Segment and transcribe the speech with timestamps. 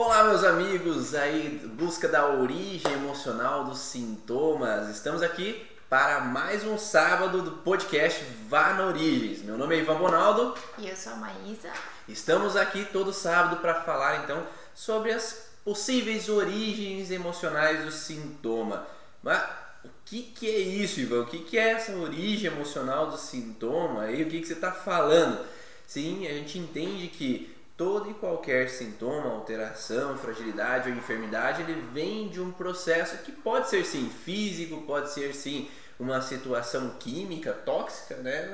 [0.00, 4.88] Olá, meus amigos, aí busca da origem emocional dos sintomas.
[4.90, 9.42] Estamos aqui para mais um sábado do podcast Vá na Origens.
[9.42, 10.54] Meu nome é Ivan Bonaldo.
[10.78, 11.72] E eu sou a Maísa.
[12.06, 18.86] Estamos aqui todo sábado para falar então sobre as possíveis origens emocionais do sintoma.
[19.20, 19.42] Mas
[19.84, 21.22] o que, que é isso, Ivan?
[21.22, 24.12] O que, que é essa origem emocional do sintoma?
[24.12, 25.44] E o que, que você está falando?
[25.88, 32.28] Sim, a gente entende que todo e qualquer sintoma, alteração, fragilidade ou enfermidade, ele vem
[32.28, 38.16] de um processo que pode ser sim físico, pode ser sim uma situação química tóxica,
[38.16, 38.48] né?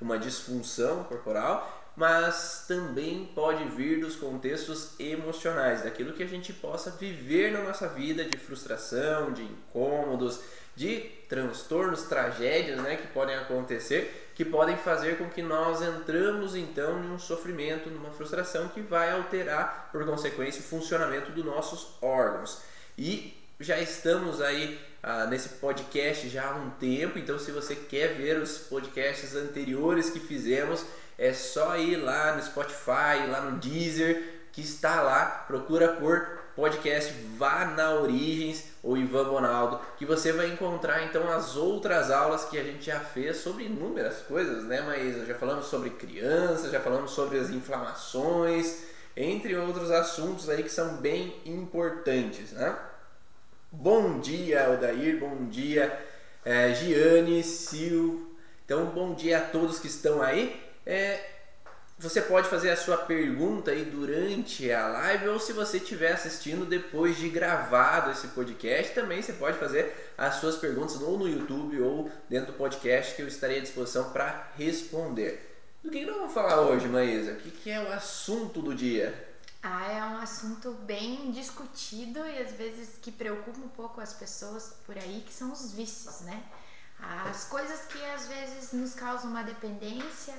[0.00, 6.90] Uma disfunção corporal, mas também pode vir dos contextos emocionais, daquilo que a gente possa
[6.90, 10.40] viver na nossa vida de frustração, de incômodos,
[10.74, 17.02] de transtornos, tragédias, né, que podem acontecer que podem fazer com que nós entramos então
[17.02, 22.62] em um sofrimento, numa frustração que vai alterar, por consequência, o funcionamento dos nossos órgãos.
[22.96, 28.14] E já estamos aí ah, nesse podcast já há um tempo, então se você quer
[28.14, 30.84] ver os podcasts anteriores que fizemos,
[31.18, 37.14] é só ir lá no Spotify, lá no Deezer, que está lá, procura por podcast
[37.36, 42.58] Vá na Origens ou Ivan Bonaldo, que você vai encontrar então as outras aulas que
[42.58, 45.24] a gente já fez sobre inúmeras coisas, né, Maísa?
[45.24, 48.86] Já falamos sobre crianças, já falamos sobre as inflamações,
[49.16, 52.76] entre outros assuntos aí que são bem importantes, né?
[53.70, 55.96] Bom dia, Odair, bom dia,
[56.44, 58.34] é, Giane, Sil.
[58.64, 60.60] Então, bom dia a todos que estão aí.
[60.84, 61.37] É,
[61.98, 66.64] você pode fazer a sua pergunta aí durante a live ou se você estiver assistindo
[66.64, 71.80] depois de gravado esse podcast, também você pode fazer as suas perguntas ou no YouTube
[71.82, 75.44] ou dentro do podcast que eu estarei à disposição para responder.
[75.82, 77.32] Do que nós vamos falar hoje, Maísa?
[77.32, 79.26] O que é o assunto do dia?
[79.60, 84.74] Ah, é um assunto bem discutido e às vezes que preocupa um pouco as pessoas
[84.86, 86.44] por aí, que são os vícios, né?
[87.00, 90.34] As coisas que às vezes nos causam uma dependência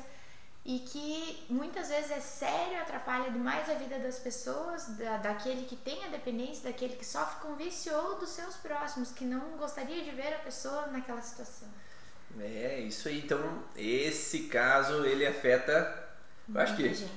[0.69, 5.75] e que muitas vezes é sério, atrapalha demais a vida das pessoas, da, daquele que
[5.75, 10.03] tem a dependência, daquele que sofre com vício ou dos seus próximos, que não gostaria
[10.03, 11.67] de ver a pessoa naquela situação.
[12.39, 13.17] É, isso aí.
[13.17, 16.07] Então, esse caso, ele afeta,
[16.53, 17.07] eu acho que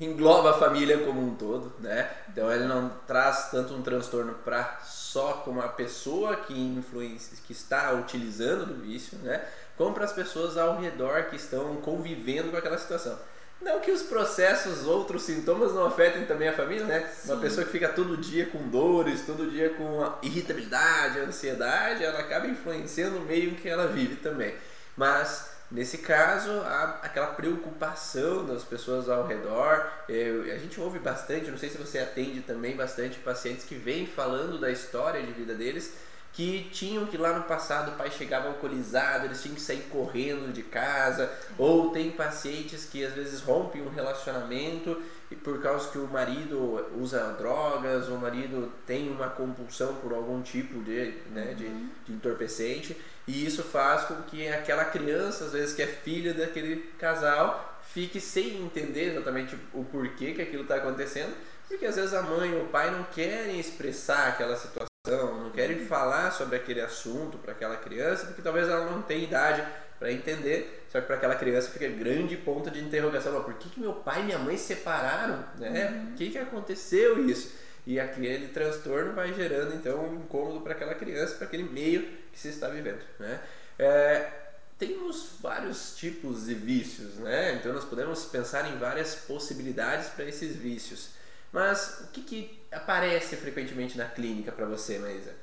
[0.00, 2.10] engloba a família como um todo, né?
[2.30, 7.52] Então, ele não traz tanto um transtorno para só como a pessoa que influencia, que
[7.52, 9.46] está utilizando do vício, né?
[9.76, 13.18] Como para as pessoas ao redor que estão convivendo com aquela situação.
[13.60, 17.08] Não que os processos, outros sintomas não afetem também a família, né?
[17.12, 17.32] Sim.
[17.32, 22.46] Uma pessoa que fica todo dia com dores, todo dia com irritabilidade, ansiedade, ela acaba
[22.46, 24.54] influenciando o meio que ela vive também.
[24.94, 29.90] Mas nesse caso, há aquela preocupação das pessoas ao redor.
[30.06, 34.06] Eu, a gente ouve bastante, não sei se você atende também bastante pacientes que vêm
[34.06, 35.94] falando da história de vida deles
[36.36, 40.52] que tinham que lá no passado o pai chegava alcoolizado, eles tinham que sair correndo
[40.52, 45.96] de casa, ou tem pacientes que às vezes rompem um relacionamento e por causa que
[45.96, 51.64] o marido usa drogas, o marido tem uma compulsão por algum tipo de, né, de,
[51.64, 51.88] uhum.
[52.04, 52.94] de entorpecente,
[53.26, 58.20] e isso faz com que aquela criança, às vezes que é filha daquele casal, fique
[58.20, 61.34] sem entender exatamente o porquê que aquilo está acontecendo,
[61.66, 65.86] porque às vezes a mãe ou o pai não querem expressar aquela situação não querem
[65.86, 69.64] falar sobre aquele assunto para aquela criança, porque talvez ela não tenha idade
[69.98, 73.80] para entender, só que para aquela criança fica grande ponto de interrogação, por que, que
[73.80, 75.90] meu pai e minha mãe se separaram, né?
[75.90, 76.06] Uhum.
[76.06, 77.52] Por que, que aconteceu isso?
[77.86, 82.02] E aquele transtorno vai gerando então um incômodo para aquela criança, para aquele meio
[82.32, 83.40] que se está vivendo, né?
[83.78, 84.30] É,
[84.78, 87.54] temos vários tipos de vícios, né?
[87.54, 91.15] Então nós podemos pensar em várias possibilidades para esses vícios.
[91.56, 95.34] Mas o que, que aparece frequentemente na clínica para você, Maísa?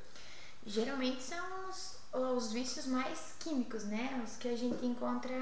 [0.63, 4.21] Geralmente são os, os vícios mais químicos, né?
[4.23, 5.33] Os que a gente encontra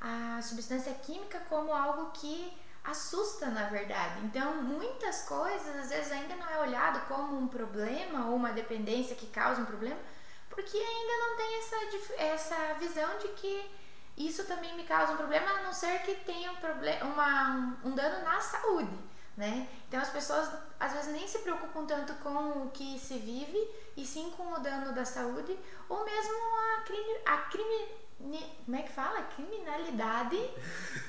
[0.00, 4.22] a substância química como algo que assusta na verdade.
[4.24, 9.14] Então, muitas coisas às vezes ainda não é olhado como um problema ou uma dependência
[9.14, 10.00] que causa um problema,
[10.48, 13.70] porque ainda não tem essa, essa visão de que
[14.16, 17.94] isso também me causa um problema, a não ser que tenha um, problema, uma, um
[17.94, 19.09] dano na saúde
[19.40, 19.66] né?
[19.88, 23.58] Então as pessoas às vezes nem se preocupam tanto com o que se vive
[23.96, 25.58] e sim com o dano da saúde
[25.88, 29.22] ou mesmo a crime, a crime, como é que fala?
[29.34, 30.36] Criminalidade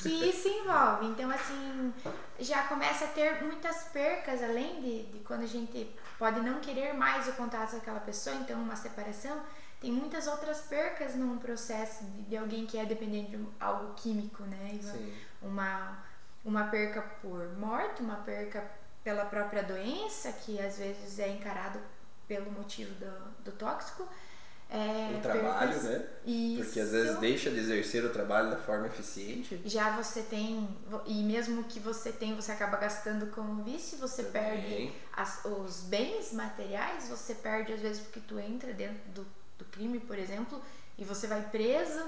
[0.01, 1.07] que se envolve.
[1.07, 1.93] Então assim,
[2.39, 6.93] já começa a ter muitas percas além de, de quando a gente pode não querer
[6.93, 9.43] mais o contato com aquela pessoa, então uma separação,
[9.81, 14.43] tem muitas outras percas num processo de, de alguém que é dependente de algo químico,
[14.43, 14.79] né?
[14.81, 15.13] Sim.
[15.41, 16.10] Uma
[16.43, 18.63] uma perca por morte, uma perca
[19.03, 21.79] pela própria doença, que às vezes é encarado
[22.27, 24.07] pelo motivo do, do tóxico.
[24.73, 26.05] É, o trabalho, percas, né?
[26.25, 26.63] Isso.
[26.63, 29.61] Porque às vezes deixa de exercer o trabalho da forma eficiente.
[29.65, 30.65] Já você tem,
[31.05, 34.41] e mesmo que você tem, você acaba gastando com vício, você Também.
[34.41, 39.27] perde as, os bens materiais, você perde às vezes porque tu entra dentro do,
[39.57, 40.61] do crime, por exemplo,
[40.97, 42.01] e você vai preso,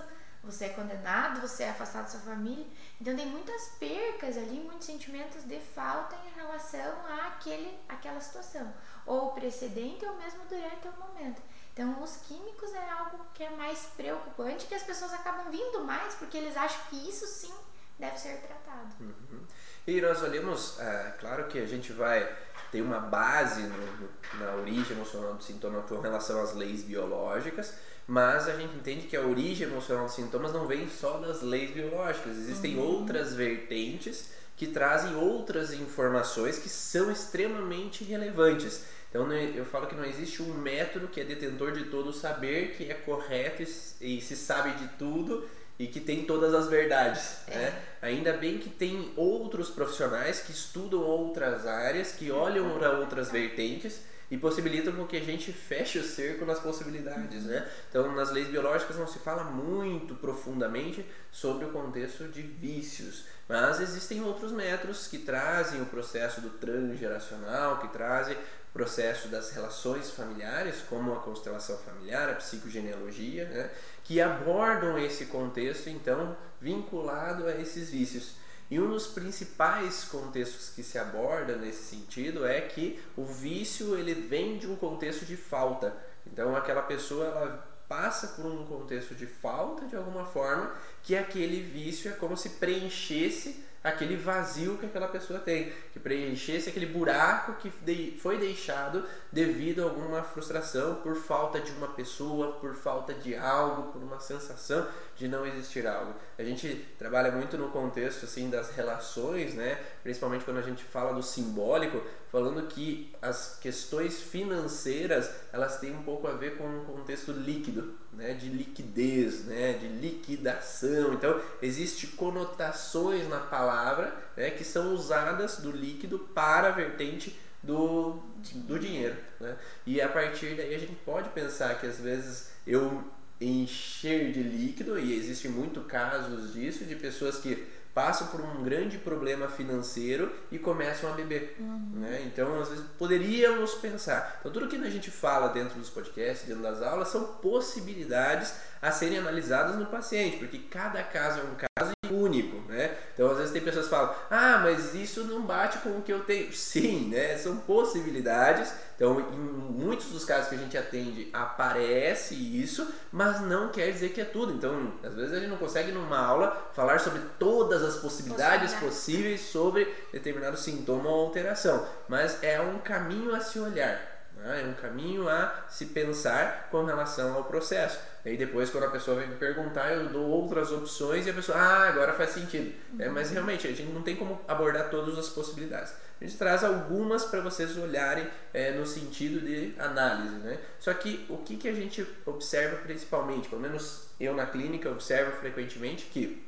[0.43, 2.65] você é condenado, você é afastado da sua família.
[2.99, 6.93] Então tem muitas percas ali, muitos sentimentos de falta em relação
[7.25, 8.73] àquele, àquela situação,
[9.05, 11.41] ou precedente ou mesmo durante o momento.
[11.71, 16.13] Então os químicos é algo que é mais preocupante, que as pessoas acabam vindo mais
[16.15, 17.53] porque eles acham que isso sim
[17.97, 18.95] deve ser tratado.
[18.99, 19.45] Uhum.
[19.87, 22.29] E nós olhamos, é, claro que a gente vai
[22.71, 24.09] ter uma base no, no,
[24.39, 27.75] na origem emocional do sintoma com relação às leis biológicas,
[28.07, 31.71] mas a gente entende que a origem emocional dos sintomas não vem só das leis
[31.71, 32.83] biológicas, existem Uhum.
[32.99, 38.83] outras vertentes que trazem outras informações que são extremamente relevantes.
[39.09, 42.13] Então não- eu falo que não existe um método que é detentor de todo o
[42.13, 43.63] saber, que é correto
[44.01, 45.47] e, e se sabe de tudo
[45.79, 47.37] e que tem todas as verdades.
[47.47, 47.55] É.
[47.57, 47.81] Né?
[48.01, 54.01] Ainda bem que tem outros profissionais que estudam outras áreas, que olham para outras vertentes
[54.33, 57.69] e possibilitam com que a gente feche o cerco nas possibilidades, né?
[57.87, 63.79] Então, nas leis biológicas não se fala muito profundamente sobre o contexto de vícios, mas
[63.79, 70.09] existem outros métodos que trazem o processo do transgeracional, que trazem o processo das relações
[70.09, 73.69] familiares, como a constelação familiar, a psicogenealogia, né?
[74.03, 78.33] que abordam esse contexto, então, vinculado a esses vícios.
[78.69, 84.13] E um dos principais contextos que se aborda nesse sentido é que o vício ele
[84.13, 85.95] vem de um contexto de falta.
[86.25, 90.73] Então aquela pessoa ela passa por um contexto de falta de alguma forma,
[91.03, 96.69] que aquele vício é como se preenchesse aquele vazio que aquela pessoa tem, que preenchesse
[96.69, 102.73] aquele buraco que foi deixado devido a alguma frustração por falta de uma pessoa, por
[102.75, 106.15] falta de algo, por uma sensação de não existir algo.
[106.37, 109.79] A gente trabalha muito no contexto assim das relações, né?
[110.01, 112.01] Principalmente quando a gente fala do simbólico,
[112.31, 118.02] falando que as questões financeiras elas têm um pouco a ver com um contexto líquido,
[118.17, 118.33] né?
[118.33, 119.73] De liquidez, né?
[119.73, 121.13] De liquidação.
[121.13, 124.49] Então existe conotações na palavra, né?
[124.49, 128.21] Que são usadas do líquido para a vertente do,
[128.67, 129.55] do dinheiro, né?
[129.85, 133.03] E a partir daí a gente pode pensar que às vezes eu
[133.39, 138.97] encher de líquido e existem muitos casos disso de pessoas que passam por um grande
[138.97, 141.55] problema financeiro e começam a beber,
[141.93, 142.23] né?
[142.25, 144.37] Então às vezes poderíamos pensar.
[144.39, 148.91] Então tudo que a gente fala dentro dos podcasts, dentro das aulas, são possibilidades a
[148.91, 152.97] serem analisadas no paciente, porque cada caso é um caso único, né?
[153.13, 156.11] Então às vezes tem pessoas que falam, ah, mas isso não bate com o que
[156.11, 156.51] eu tenho.
[156.53, 157.37] Sim, né?
[157.37, 158.73] São possibilidades.
[158.95, 164.09] Então em muitos dos casos que a gente atende aparece isso, mas não quer dizer
[164.09, 164.53] que é tudo.
[164.53, 168.75] Então às vezes a gente não consegue numa aula falar sobre todas as possibilidades Possibilidades.
[168.75, 174.12] possíveis sobre determinado sintoma ou alteração, mas é um caminho a se olhar.
[174.43, 174.61] Né?
[174.61, 177.99] É um caminho a se pensar com relação ao processo.
[178.25, 181.57] Aí depois, quando a pessoa vem me perguntar, eu dou outras opções e a pessoa,
[181.57, 182.73] ah, agora faz sentido.
[182.99, 185.93] É, mas realmente, a gente não tem como abordar todas as possibilidades.
[186.21, 190.35] A gente traz algumas para vocês olharem é, no sentido de análise.
[190.35, 190.59] Né?
[190.79, 195.31] Só que o que, que a gente observa principalmente, pelo menos eu na clínica observo
[195.37, 196.41] frequentemente, que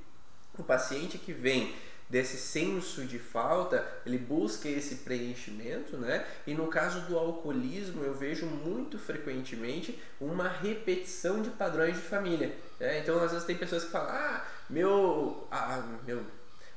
[0.58, 1.76] o paciente que vem
[2.10, 6.26] desse senso de falta, ele busca esse preenchimento, né?
[6.46, 12.56] E no caso do alcoolismo, eu vejo muito frequentemente uma repetição de padrões de família.
[12.80, 13.00] né?
[13.00, 16.24] Então, às vezes tem pessoas que falam: "Ah, meu, ah, meu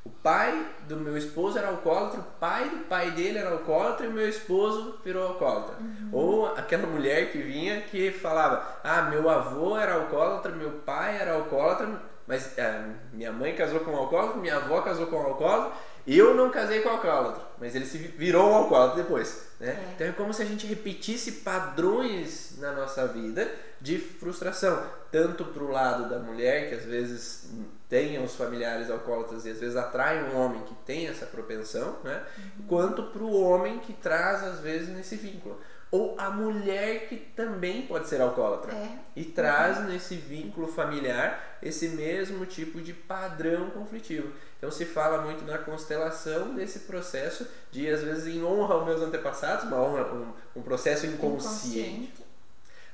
[0.08, 4.08] o pai do meu esposo era alcoólatra, o pai do pai dele era alcoólatra e
[4.08, 5.75] o meu esposo virou alcoólatra.
[6.11, 11.35] Ou aquela mulher que vinha que falava: Ah, meu avô era alcoólatra, meu pai era
[11.35, 15.73] alcoólatra, mas ah, minha mãe casou com um alcoólatra, minha avó casou com um alcoólatra,
[16.06, 19.49] eu não casei com um alcoólatra, mas ele se vi- virou um alcoólatra depois.
[19.58, 19.68] Né?
[19.70, 19.92] É.
[19.94, 25.62] Então é como se a gente repetisse padrões na nossa vida de frustração, tanto para
[25.62, 27.50] o lado da mulher, que às vezes
[27.88, 32.23] tem os familiares alcoólatras e às vezes atrai um homem que tem essa propensão, né?
[32.68, 35.58] quanto para o homem que traz às vezes nesse vínculo.
[35.90, 38.99] Ou a mulher que também pode ser alcoólatra É.
[39.16, 44.30] e traz nesse vínculo familiar esse mesmo tipo de padrão conflitivo.
[44.59, 49.00] Então se fala muito na constelação desse processo de às vezes em honra aos meus
[49.00, 52.12] antepassados, uma honra, um, um processo inconsciente.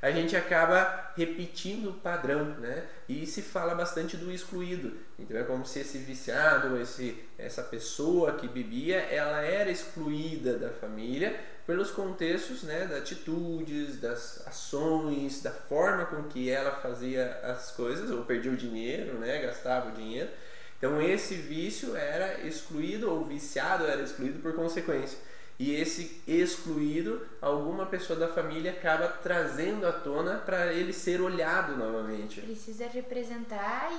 [0.01, 2.85] a gente acaba repetindo o padrão, né?
[3.09, 4.93] E se fala bastante do excluído.
[5.19, 10.69] Então é como se esse viciado, esse, essa pessoa que bebia, ela era excluída da
[10.71, 11.35] família
[11.67, 18.11] pelos contextos, né, das atitudes, das ações, da forma com que ela fazia as coisas,
[18.11, 20.31] ou perdia o dinheiro, né, gastava o dinheiro.
[20.77, 25.19] Então esse vício era excluído ou viciado era excluído por consequência.
[25.59, 31.77] E esse excluído, alguma pessoa da família acaba trazendo à tona para ele ser olhado
[31.77, 32.41] novamente.
[32.41, 33.91] Precisa representar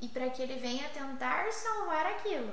[0.00, 2.50] e, e para que ele venha tentar salvar aquilo.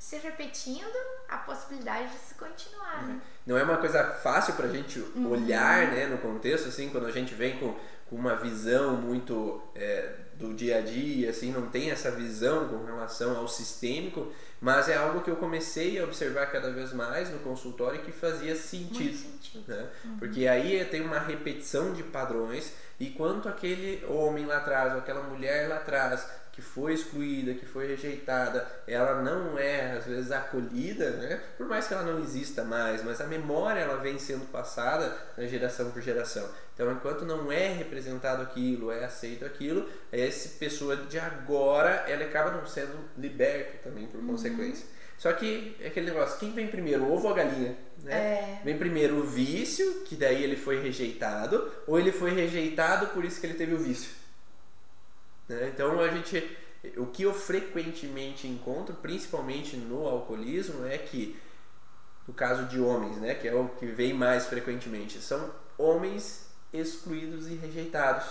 [0.00, 0.96] Se repetindo,
[1.28, 3.06] a possibilidade de se continuar.
[3.06, 3.20] Né?
[3.46, 5.30] Não é uma coisa fácil para a gente uhum.
[5.30, 7.76] olhar né, no contexto, assim, quando a gente vem com,
[8.08, 12.84] com uma visão muito é, do dia a dia, assim, não tem essa visão com
[12.84, 17.38] relação ao sistêmico mas é algo que eu comecei a observar cada vez mais no
[17.38, 19.16] consultório que fazia sentido.
[19.16, 19.64] sentido.
[19.66, 19.88] Né?
[20.04, 20.18] Uhum.
[20.18, 25.22] Porque aí tem uma repetição de padrões e quanto aquele homem lá atrás, ou aquela
[25.22, 26.28] mulher lá atrás,
[26.60, 31.40] que foi excluída, que foi rejeitada, ela não é às vezes acolhida, né?
[31.56, 35.46] Por mais que ela não exista mais, mas a memória ela vem sendo passada na
[35.46, 36.46] geração por geração.
[36.74, 42.50] Então, enquanto não é representado aquilo, é aceito aquilo, essa pessoa de agora ela acaba
[42.50, 44.28] não sendo liberta também por uhum.
[44.28, 44.86] consequência.
[45.16, 47.74] Só que é aquele negócio, quem vem primeiro, o ovo ou a galinha?
[48.02, 48.12] Né?
[48.12, 48.60] É.
[48.64, 53.40] Vem primeiro o vício, que daí ele foi rejeitado, ou ele foi rejeitado por isso
[53.40, 54.19] que ele teve o vício?
[55.50, 55.70] Né?
[55.74, 56.56] Então a gente,
[56.96, 61.36] o que eu frequentemente encontro, principalmente no alcoolismo, é que
[62.26, 67.48] no caso de homens, né, que é o que vem mais frequentemente, são homens excluídos
[67.48, 68.26] e rejeitados.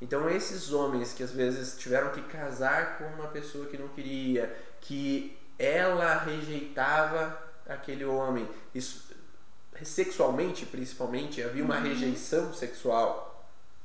[0.00, 4.56] Então esses homens que às vezes tiveram que casar com uma pessoa que não queria,
[4.80, 7.38] que ela rejeitava
[7.68, 9.12] aquele homem, isso
[9.82, 11.82] sexualmente principalmente havia uma uhum.
[11.82, 13.31] rejeição sexual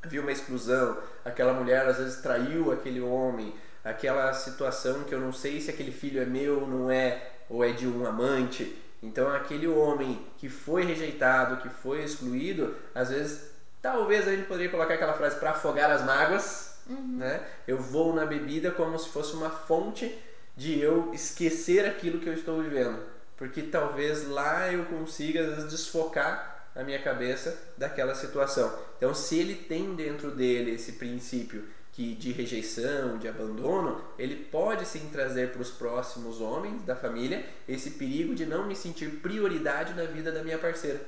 [0.08, 5.34] havia uma exclusão, aquela mulher às vezes traiu aquele homem, aquela situação que eu não
[5.34, 8.76] sei se aquele filho é meu, não é, ou é de um amante.
[9.04, 14.72] Então aquele homem que foi rejeitado, que foi excluído, às vezes talvez a gente poderia
[14.72, 17.18] colocar aquela frase para afogar as mágoas, uhum.
[17.18, 17.42] né?
[17.68, 20.18] Eu vou na bebida como se fosse uma fonte
[20.56, 22.98] de eu esquecer aquilo que eu estou vivendo,
[23.36, 28.72] porque talvez lá eu consiga às vezes desfocar a minha cabeça daquela situação.
[28.98, 34.86] Então, se ele tem dentro dele esse princípio que de rejeição, de abandono, ele pode
[34.86, 39.96] sim trazer para os próximos homens da família esse perigo de não me sentir prioridade
[39.96, 41.02] na vida da minha parceira.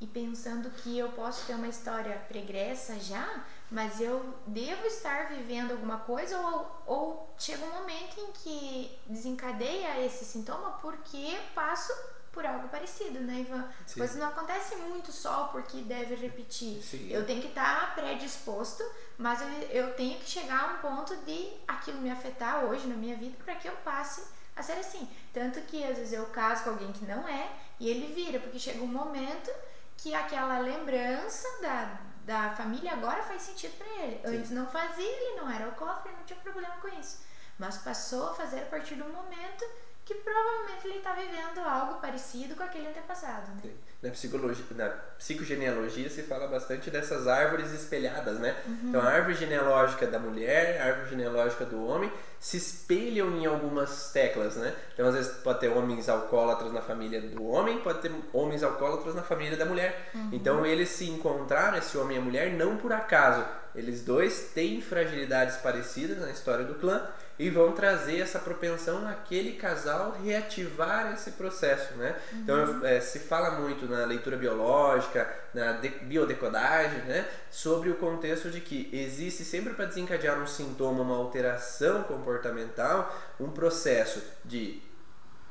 [0.00, 5.72] E pensando que eu posso ter uma história pregressa já, mas eu devo estar vivendo
[5.72, 11.92] alguma coisa ou, ou chega um momento em que desencadeia esse sintoma porque passo
[12.32, 13.68] por algo parecido, né, Ivan?
[13.86, 13.98] Sim.
[13.98, 16.82] Coisas não acontecem muito só porque deve repetir.
[16.82, 17.08] Sim.
[17.10, 18.84] Eu tenho que estar predisposto,
[19.18, 22.94] mas eu, eu tenho que chegar a um ponto de aquilo me afetar hoje na
[22.94, 24.22] minha vida para que eu passe
[24.54, 25.08] a ser assim.
[25.32, 28.58] Tanto que às vezes eu caso com alguém que não é e ele vira, porque
[28.58, 29.50] chega um momento
[29.96, 34.20] que aquela lembrança da, da família agora faz sentido para ele.
[34.24, 34.36] Sim.
[34.36, 37.22] Antes não fazia, ele não era alcoólatra, não tinha problema com isso.
[37.58, 39.64] Mas passou a fazer a partir do momento
[40.10, 43.52] que provavelmente ele está vivendo algo parecido com aquele antepassado.
[43.62, 43.70] Né?
[44.02, 48.56] Na, psicologia, na psicogenealogia se fala bastante dessas árvores espelhadas, né?
[48.66, 48.88] Uhum.
[48.88, 54.10] Então a árvore genealógica da mulher, a árvore genealógica do homem se espelham em algumas
[54.10, 54.74] teclas, né?
[54.92, 59.14] Então às vezes pode ter homens alcoólatras na família do homem, pode ter homens alcoólatras
[59.14, 60.10] na família da mulher.
[60.12, 60.30] Uhum.
[60.32, 63.46] Então eles se encontraram, esse homem e a mulher, não por acaso.
[63.76, 67.08] Eles dois têm fragilidades parecidas na história do clã
[67.40, 72.14] e vão trazer essa propensão naquele casal reativar esse processo, né?
[72.34, 72.76] Então, uhum.
[72.76, 77.26] Então é, se fala muito na leitura biológica, na de biodecodagem, né?
[77.50, 83.48] Sobre o contexto de que existe sempre para desencadear um sintoma, uma alteração comportamental, um
[83.48, 84.82] processo de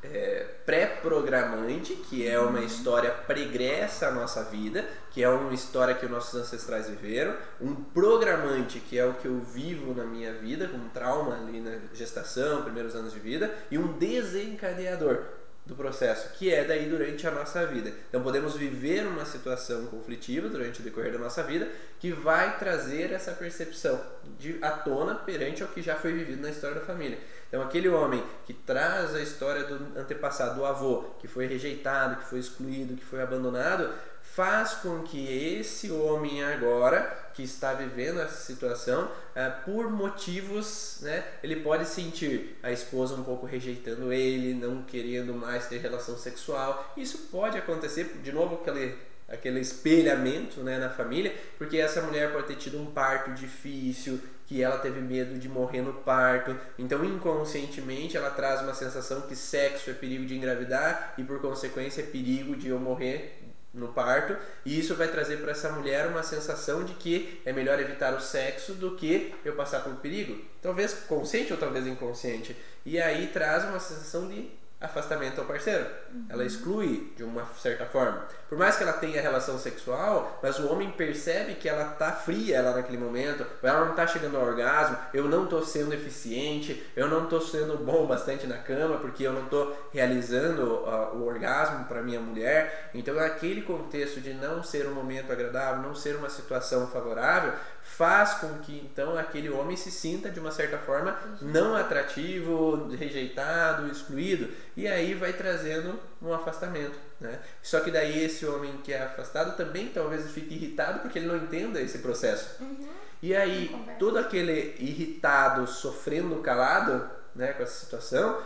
[0.04, 2.66] é, pré-programante, que é uma uhum.
[2.66, 7.76] história pregressa à nossa vida, que é uma história que os nossos ancestrais viveram, um
[7.76, 12.64] programante, que é o que eu vivo na minha vida, com trauma ali na gestação,
[12.64, 15.40] primeiros anos de vida, e um desencadeador
[15.70, 17.94] do processo, que é daí durante a nossa vida.
[18.10, 21.68] Então podemos viver uma situação conflitiva durante o decorrer da nossa vida
[22.00, 24.02] que vai trazer essa percepção
[24.40, 27.20] de à tona perante ao que já foi vivido na história da família.
[27.50, 32.30] Então, aquele homem que traz a história do antepassado, do avô, que foi rejeitado, que
[32.30, 33.92] foi excluído, que foi abandonado,
[34.22, 41.26] faz com que esse homem agora, que está vivendo essa situação, eh, por motivos, né,
[41.42, 46.94] ele pode sentir a esposa um pouco rejeitando ele, não querendo mais ter relação sexual.
[46.96, 52.48] Isso pode acontecer, de novo, aquele aquele espelhamento né, na família, porque essa mulher pode
[52.48, 58.18] ter tido um parto difícil, que ela teve medo de morrer no parto, então inconscientemente
[58.18, 62.56] ela traz uma sensação que sexo é perigo de engravidar e por consequência é perigo
[62.56, 66.96] de eu morrer no parto, e isso vai trazer para essa mulher uma sensação de
[66.96, 71.60] que é melhor evitar o sexo do que eu passar por perigo, talvez consciente ou
[71.60, 74.50] talvez inconsciente, e aí traz uma sensação de
[74.82, 75.86] afastamento ao parceiro.
[76.14, 76.26] Uhum.
[76.30, 78.26] Ela exclui de uma certa forma.
[78.48, 82.58] Por mais que ela tenha relação sexual, mas o homem percebe que ela tá fria
[82.58, 87.08] ela naquele momento, ela não tá chegando ao orgasmo, eu não tô sendo eficiente, eu
[87.08, 91.86] não tô sendo bom bastante na cama porque eu não tô realizando uh, o orgasmo
[91.86, 92.90] para minha mulher.
[92.94, 97.54] Então, aquele contexto de não ser um momento agradável, não ser uma situação favorável,
[98.00, 103.92] faz com que então aquele homem se sinta de uma certa forma não atrativo, rejeitado,
[103.92, 107.40] excluído e aí vai trazendo um afastamento, né?
[107.62, 111.36] Só que daí esse homem que é afastado também talvez fique irritado porque ele não
[111.36, 112.64] entenda esse processo.
[112.64, 112.88] Uhum.
[113.22, 118.42] E aí todo aquele irritado, sofrendo calado, né, com essa situação,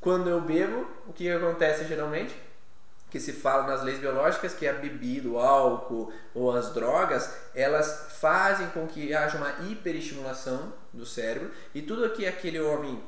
[0.00, 2.34] quando eu bebo, o que acontece geralmente?
[3.12, 8.06] Que se fala nas leis biológicas que a bebida, o álcool ou as drogas, elas
[8.18, 12.98] fazem com que haja uma hiperestimulação do cérebro e tudo que aquele homem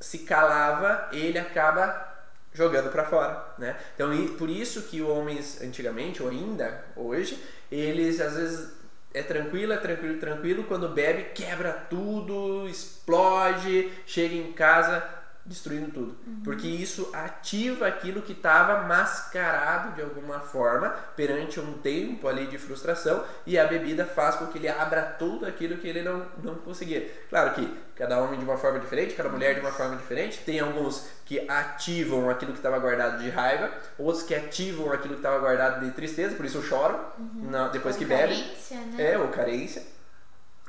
[0.00, 2.08] se calava, ele acaba
[2.54, 3.76] jogando para fora, né?
[3.94, 7.38] Então, por isso que homens antigamente ou ainda hoje,
[7.70, 8.72] eles às vezes
[9.12, 15.19] é tranquilo, é tranquilo, tranquilo, quando bebe quebra tudo, explode, chega em casa
[15.50, 16.16] destruindo tudo.
[16.24, 16.40] Uhum.
[16.44, 22.56] Porque isso ativa aquilo que estava mascarado de alguma forma perante um tempo ali de
[22.56, 26.54] frustração e a bebida faz com que ele abra tudo aquilo que ele não, não
[26.54, 27.10] conseguia.
[27.28, 30.38] Claro que cada homem de uma forma diferente, cada mulher de uma forma diferente.
[30.46, 35.20] Tem alguns que ativam aquilo que estava guardado de raiva, outros que ativam aquilo que
[35.20, 37.50] estava guardado de tristeza, por isso choram uhum.
[37.50, 38.34] na, depois ou que bebe.
[38.34, 39.12] Carência, né?
[39.12, 39.82] É, ou carência.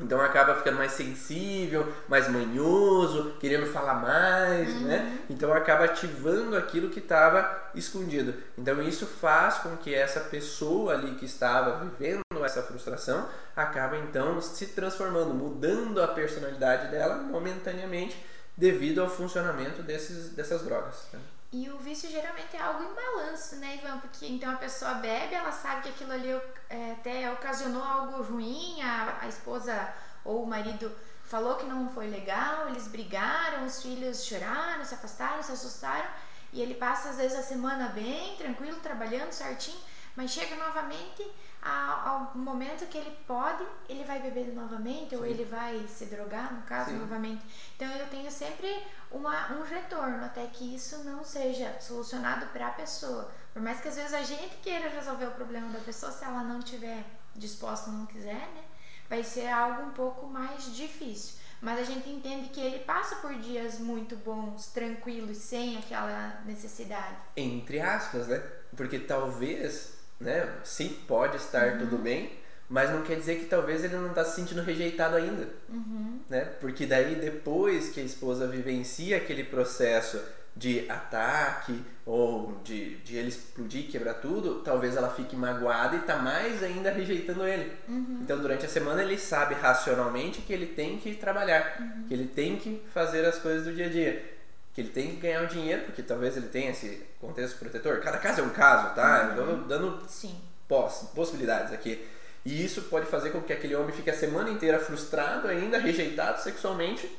[0.02, 4.88] Então acaba ficando mais sensível, mais manhoso, querendo falar mais, uhum.
[4.88, 5.20] né?
[5.30, 8.34] Então acaba ativando aquilo que estava escondido.
[8.58, 14.42] Então isso faz com que essa pessoa ali que estava vivendo essa frustração acaba então
[14.42, 18.18] se transformando, mudando a personalidade dela momentaneamente
[18.58, 21.08] devido ao funcionamento desses, dessas drogas.
[21.14, 21.20] Né?
[21.52, 24.00] E o vício geralmente é algo em balanço, né, Ivan?
[24.00, 26.30] Porque então a pessoa bebe, ela sabe que aquilo ali
[26.70, 30.90] é, até ocasionou algo ruim, a, a esposa ou o marido
[31.26, 36.10] falou que não foi legal, eles brigaram, os filhos choraram, se afastaram, se assustaram,
[36.54, 39.80] e ele passa às vezes a semana bem, tranquilo, trabalhando certinho,
[40.16, 41.30] mas chega novamente
[41.62, 45.18] ao momento que ele pode, ele vai beber novamente Sim.
[45.18, 46.98] ou ele vai se drogar, no caso, Sim.
[46.98, 47.44] novamente.
[47.76, 48.68] Então eu tenho sempre
[49.12, 53.32] uma, um retorno até que isso não seja solucionado para a pessoa.
[53.54, 56.44] Por mais que às vezes a gente queira resolver o problema da pessoa, se ela
[56.44, 58.64] não tiver disposta, não quiser, né,
[59.08, 61.40] vai ser algo um pouco mais difícil.
[61.62, 67.18] Mas a gente entende que ele passa por dias muito bons, tranquilos, sem aquela necessidade.
[67.38, 68.42] Entre aspas, né?
[68.76, 70.48] Porque talvez né?
[70.64, 71.80] Sim, pode estar uhum.
[71.80, 72.32] tudo bem,
[72.70, 76.20] mas não quer dizer que talvez ele não está se sentindo rejeitado ainda, uhum.
[76.30, 76.46] né?
[76.60, 80.22] Porque daí depois que a esposa vivencia aquele processo
[80.56, 86.18] de ataque ou de, de ele explodir, quebrar tudo, talvez ela fique magoada e está
[86.18, 87.72] mais ainda rejeitando ele.
[87.88, 88.20] Uhum.
[88.22, 92.04] Então durante a semana ele sabe racionalmente que ele tem que trabalhar, uhum.
[92.08, 94.31] que ele tem que fazer as coisas do dia a dia
[94.74, 98.00] que ele tem que ganhar o dinheiro, porque talvez ele tenha esse contexto protetor.
[98.00, 99.34] Cada caso é um caso, tá?
[99.34, 99.38] Uhum.
[99.38, 100.40] Eu tô dando Sim.
[100.68, 102.08] Poss possibilidades aqui.
[102.46, 106.42] E isso pode fazer com que aquele homem fique a semana inteira frustrado ainda, rejeitado
[106.42, 107.10] sexualmente.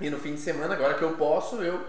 [0.00, 1.84] E no fim de semana, agora que eu posso, eu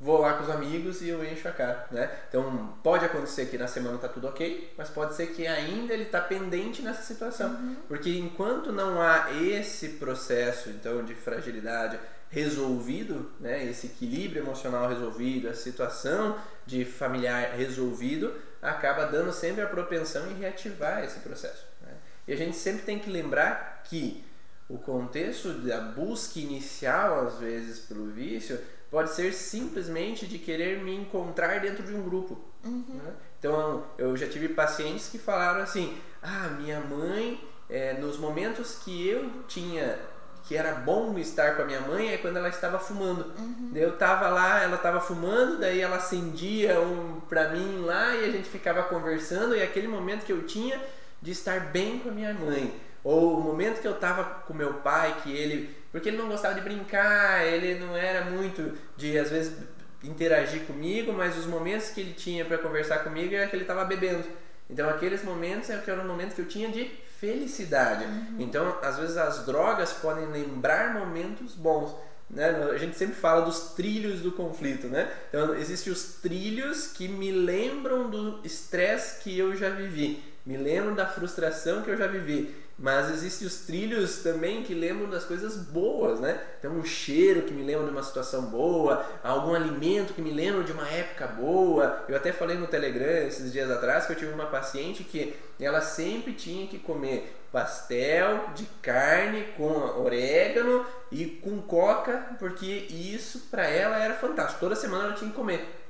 [0.00, 2.10] vou lá com os amigos e eu encho a cara, né?
[2.28, 6.04] Então pode acontecer que na semana tá tudo ok, mas pode ser que ainda ele
[6.04, 7.76] tá pendente nessa situação, uhum.
[7.88, 11.98] porque enquanto não há esse processo então de fragilidade,
[12.30, 19.66] resolvido, né, esse equilíbrio emocional resolvido, a situação de familiar resolvido, acaba dando sempre a
[19.66, 21.64] propensão em reativar esse processo.
[21.80, 21.92] Né?
[22.26, 24.24] E a gente sempre tem que lembrar que
[24.68, 28.60] o contexto da busca inicial, às vezes, pelo vício,
[28.90, 32.38] pode ser simplesmente de querer me encontrar dentro de um grupo.
[32.64, 32.84] Uhum.
[32.88, 33.14] Né?
[33.38, 39.08] Então, eu já tive pacientes que falaram assim: ah, minha mãe, é, nos momentos que
[39.08, 39.98] eu tinha
[40.48, 43.34] que era bom estar com a minha mãe é quando ela estava fumando.
[43.38, 43.70] Uhum.
[43.74, 48.30] Eu estava lá, ela estava fumando, daí ela acendia um para mim lá e a
[48.32, 50.80] gente ficava conversando e aquele momento que eu tinha
[51.20, 52.74] de estar bem com a minha mãe.
[53.04, 56.54] Ou o momento que eu estava com meu pai, que ele, porque ele não gostava
[56.54, 59.54] de brincar, ele não era muito de às vezes
[60.02, 63.84] interagir comigo, mas os momentos que ele tinha para conversar comigo era que ele estava
[63.84, 64.24] bebendo.
[64.70, 68.04] Então aqueles momentos eram momentos que eu tinha de felicidade.
[68.04, 68.36] Uhum.
[68.38, 71.94] Então, às vezes as drogas podem lembrar momentos bons.
[72.30, 72.50] Né?
[72.70, 75.10] A gente sempre fala dos trilhos do conflito, né?
[75.28, 80.94] Então existem os trilhos que me lembram do estresse que eu já vivi, me lembram
[80.94, 82.54] da frustração que eu já vivi.
[82.78, 86.40] Mas existem os trilhos também que lembram das coisas boas, né?
[86.58, 90.64] Então um cheiro que me lembra de uma situação boa, algum alimento que me lembra
[90.64, 92.02] de uma época boa.
[92.08, 95.82] Eu até falei no Telegram esses dias atrás que eu tive uma paciente que ela
[95.82, 103.66] sempre tinha que comer pastel de carne com orégano e com coca, porque isso para
[103.66, 104.60] ela era fantástico.
[104.60, 105.87] Toda semana ela tinha que comer.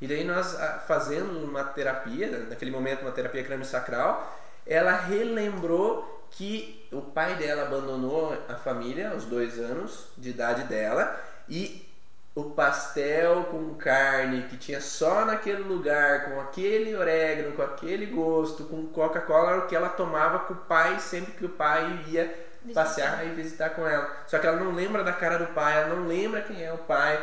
[0.00, 6.86] E daí nós ah, fazendo uma terapia, naquele momento uma terapia crânio-sacral, ela relembrou que
[6.92, 11.88] o pai dela abandonou a família aos dois anos de idade dela e
[12.34, 18.64] o pastel com carne que tinha só naquele lugar, com aquele orégano, com aquele gosto,
[18.64, 22.32] com Coca-Cola, era o que ela tomava com o pai sempre que o pai ia
[22.62, 22.84] visitar.
[22.84, 24.08] passear e visitar com ela.
[24.28, 26.78] Só que ela não lembra da cara do pai, ela não lembra quem é o
[26.78, 27.20] pai,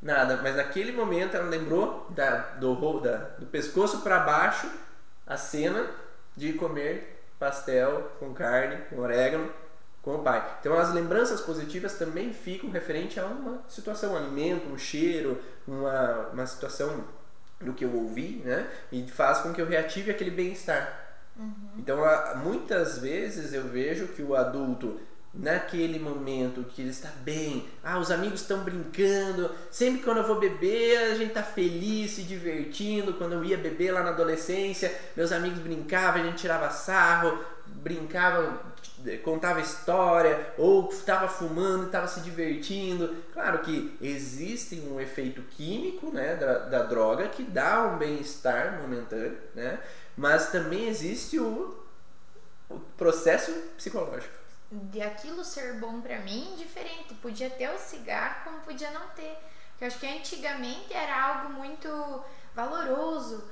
[0.00, 0.40] nada.
[0.42, 4.70] Mas naquele momento ela lembrou da, do, da, do pescoço para baixo
[5.26, 5.88] a cena
[6.36, 9.50] de comer pastel com carne, com orégano,
[10.02, 10.58] com o pai.
[10.60, 16.28] Então as lembranças positivas também ficam referente a uma situação, um alimento, um cheiro, uma,
[16.32, 17.04] uma situação
[17.60, 18.70] do que eu ouvi, né?
[18.90, 21.06] E faz com que eu reative aquele bem-estar.
[21.36, 21.52] Uhum.
[21.76, 21.98] Então
[22.36, 25.00] muitas vezes eu vejo que o adulto
[25.38, 30.40] naquele momento que ele está bem, ah, os amigos estão brincando, sempre quando eu vou
[30.40, 35.30] beber a gente está feliz, se divertindo, quando eu ia beber lá na adolescência, meus
[35.30, 38.60] amigos brincavam, a gente tirava sarro, brincava,
[39.22, 43.14] contava história, ou estava fumando, estava se divertindo.
[43.32, 49.38] Claro que existe um efeito químico né, da, da droga que dá um bem-estar momentâneo,
[49.54, 49.78] né,
[50.16, 51.78] mas também existe o,
[52.68, 54.37] o processo psicológico
[54.70, 57.14] de aquilo ser bom para mim diferente.
[57.14, 59.38] Podia ter o cigarro como podia não ter.
[59.80, 61.88] Eu acho que antigamente era algo muito
[62.54, 63.48] valoroso.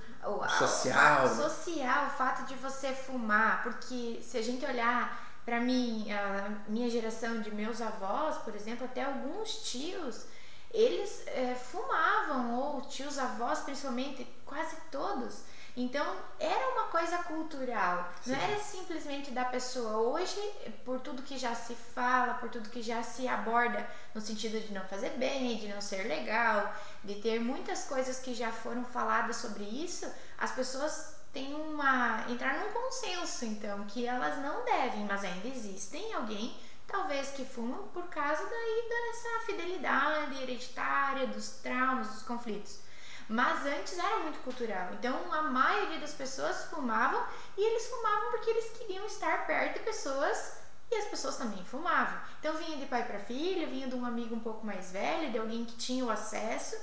[0.59, 1.25] Social.
[1.25, 3.63] O, social, o fato de você fumar.
[3.63, 8.85] Porque se a gente olhar para mim, a minha geração de meus avós, por exemplo,
[8.85, 10.27] até alguns tios,
[10.73, 15.45] eles é, fumavam, ou tios avós principalmente, quase todos
[15.77, 18.33] então era uma coisa cultural, Sim.
[18.33, 19.99] não era simplesmente da pessoa.
[19.99, 20.41] Hoje,
[20.87, 24.73] por tudo que já se fala, por tudo que já se aborda, no sentido de
[24.73, 29.37] não fazer bem, de não ser legal, de ter muitas coisas que já foram faladas
[29.37, 32.25] sobre isso, as pessoas têm uma.
[32.31, 37.89] entrar num consenso, então, que elas não devem, mas ainda existem alguém talvez que fumam
[37.89, 42.86] por causa daí dessa fidelidade hereditária, dos traumas, dos conflitos.
[43.29, 44.91] Mas antes era muito cultural.
[44.93, 47.25] Então a maioria das pessoas fumavam
[47.57, 50.59] e eles fumavam porque eles queriam estar perto de pessoas
[50.91, 52.21] e as pessoas também fumavam.
[52.39, 55.39] Então vinha de pai para filho, vinha de um amigo um pouco mais velho, de
[55.39, 56.77] alguém que tinha o acesso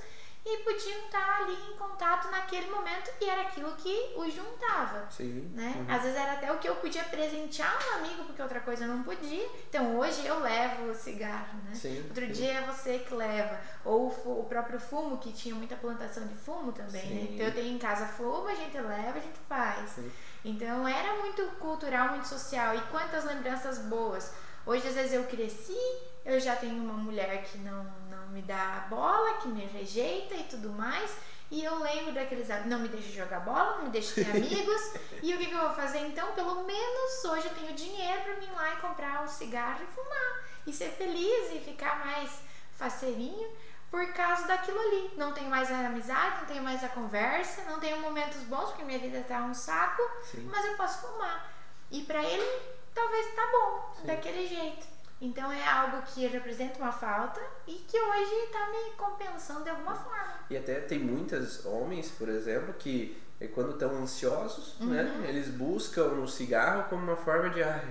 [0.45, 5.07] e podiam estar ali em contato naquele momento e era aquilo que os juntava.
[5.09, 5.49] Sim.
[5.53, 5.73] Né?
[5.75, 5.95] Uhum.
[5.95, 8.89] Às vezes era até o que eu podia presentear um amigo, porque outra coisa eu
[8.89, 9.47] não podia.
[9.69, 11.73] Então hoje eu levo o cigarro, né?
[11.73, 12.31] Sim, Outro sim.
[12.33, 13.59] dia é você que leva.
[13.85, 17.27] Ou o próprio fumo, que tinha muita plantação de fumo também, né?
[17.31, 19.91] Então eu tenho em casa fumo, a gente leva, a gente faz.
[19.91, 20.11] Sim.
[20.43, 22.75] Então era muito cultural, muito social.
[22.75, 24.33] E quantas lembranças boas.
[24.65, 25.77] Hoje às vezes eu cresci,
[26.25, 30.43] eu já tenho uma mulher que não, não me dá bola, que me rejeita e
[30.43, 31.17] tudo mais.
[31.51, 34.93] E eu lembro daqueles não me deixa jogar bola, não me deixa ter amigos.
[35.21, 36.31] e o que, que, eu vou fazer então?
[36.33, 39.93] Pelo menos hoje eu tenho dinheiro para mim ir lá e comprar um cigarro e
[39.93, 40.43] fumar.
[40.65, 43.49] E ser feliz e ficar mais faceirinho
[43.91, 45.11] por causa daquilo ali.
[45.17, 48.83] Não tenho mais a amizade, não tenho mais a conversa, não tenho momentos bons porque
[48.83, 50.49] minha vida tá um saco, Sim.
[50.51, 51.53] mas eu posso fumar.
[51.91, 52.61] E para ele,
[52.95, 54.07] talvez tá bom, Sim.
[54.07, 54.92] daquele jeito.
[55.23, 59.95] Então é algo que representa uma falta e que hoje está me compensando de alguma
[59.95, 60.33] forma.
[60.49, 65.21] E até tem muitos homens, por exemplo, que eh, quando estão ansiosos, né, uhum.
[65.21, 67.81] né, eles buscam o cigarro como uma forma de ah,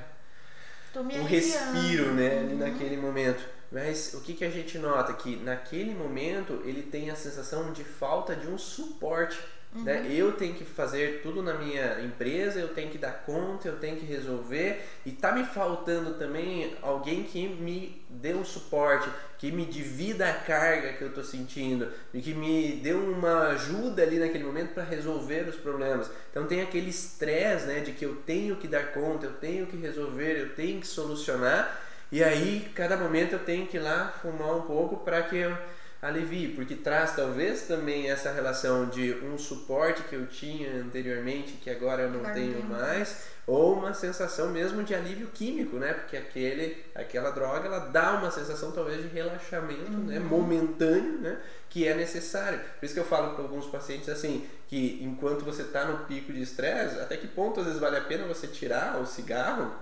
[0.94, 2.58] um respiro, né, uhum.
[2.58, 3.42] naquele momento.
[3.70, 5.14] Mas o que, que a gente nota?
[5.14, 9.40] Que naquele momento ele tem a sensação de falta de um suporte?
[9.74, 9.84] Uhum.
[9.84, 10.06] Né?
[10.10, 13.96] Eu tenho que fazer tudo na minha empresa, eu tenho que dar conta, eu tenho
[13.96, 19.08] que resolver e tá me faltando também alguém que me dê um suporte,
[19.38, 24.02] que me divida a carga que eu estou sentindo e que me dê uma ajuda
[24.02, 26.10] ali naquele momento para resolver os problemas.
[26.30, 29.76] Então tem aquele estresse, né, de que eu tenho que dar conta, eu tenho que
[29.76, 31.80] resolver, eu tenho que solucionar
[32.10, 35.56] e aí cada momento eu tenho que ir lá fumar um pouco para que eu
[36.02, 41.70] alivie, porque traz talvez também essa relação de um suporte que eu tinha anteriormente que
[41.70, 45.92] agora eu não Agora tenho mais, ou uma sensação mesmo de alívio químico, né?
[45.92, 50.18] Porque aquele, aquela droga ela dá uma sensação talvez de relaxamento, né?
[50.18, 50.24] Uhum.
[50.24, 51.38] Momentâneo, né?
[51.70, 52.58] Que é necessário.
[52.80, 56.32] Por isso que eu falo para alguns pacientes assim, que enquanto você está no pico
[56.32, 59.72] de estresse, até que ponto às vezes vale a pena você tirar o cigarro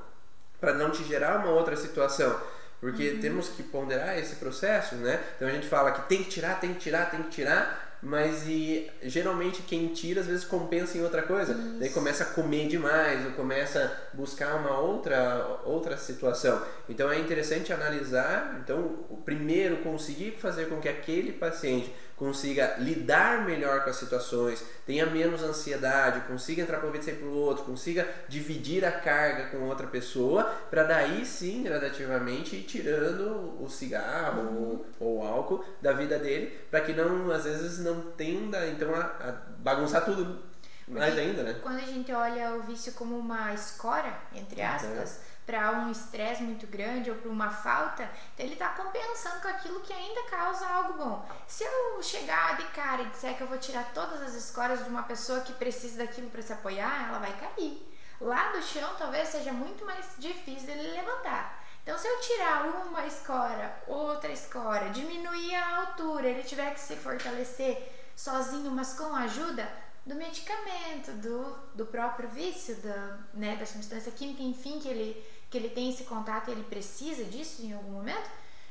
[0.60, 2.38] para não te gerar uma outra situação.
[2.80, 3.20] Porque Uhum.
[3.20, 5.20] temos que ponderar esse processo, né?
[5.36, 8.44] Então a gente fala que tem que tirar, tem que tirar, tem que tirar, mas
[8.48, 11.52] e geralmente quem tira às vezes compensa em outra coisa.
[11.52, 11.94] Daí Isso.
[11.94, 16.62] começa a comer demais, ou começa a buscar uma outra outra situação.
[16.88, 23.46] Então é interessante analisar, então o primeiro conseguir fazer com que aquele paciente consiga lidar
[23.46, 27.34] melhor com as situações, tenha menos ansiedade, consiga entrar para um ouvido sem para o
[27.34, 33.66] outro, consiga dividir a carga com outra pessoa, para daí sim, gradativamente, ir tirando o
[33.70, 38.66] cigarro ou, ou o álcool da vida dele, para que não, às vezes, não tenda
[38.66, 40.40] então a, a bagunçar tudo
[40.86, 41.58] mais ainda, né?
[41.62, 46.66] Quando a gente olha o vício como uma escora, entre aspas, para um estresse muito
[46.66, 50.94] grande ou para uma falta, então ele está compensando com aquilo que ainda causa algo
[50.94, 51.28] bom.
[51.46, 54.90] Se eu chegar de cara e disser que eu vou tirar todas as escoras de
[54.90, 57.86] uma pessoa que precisa daquilo para se apoiar, ela vai cair.
[58.20, 61.64] Lá do chão talvez seja muito mais difícil dele levantar.
[61.82, 66.94] Então, se eu tirar uma escora, outra escora, diminuir a altura, ele tiver que se
[66.96, 69.66] fortalecer sozinho, mas com ajuda
[70.10, 75.56] do medicamento, do, do próprio vício, da, né, da substância química, enfim, que ele, que
[75.56, 78.28] ele tem esse contato e ele precisa disso em algum momento,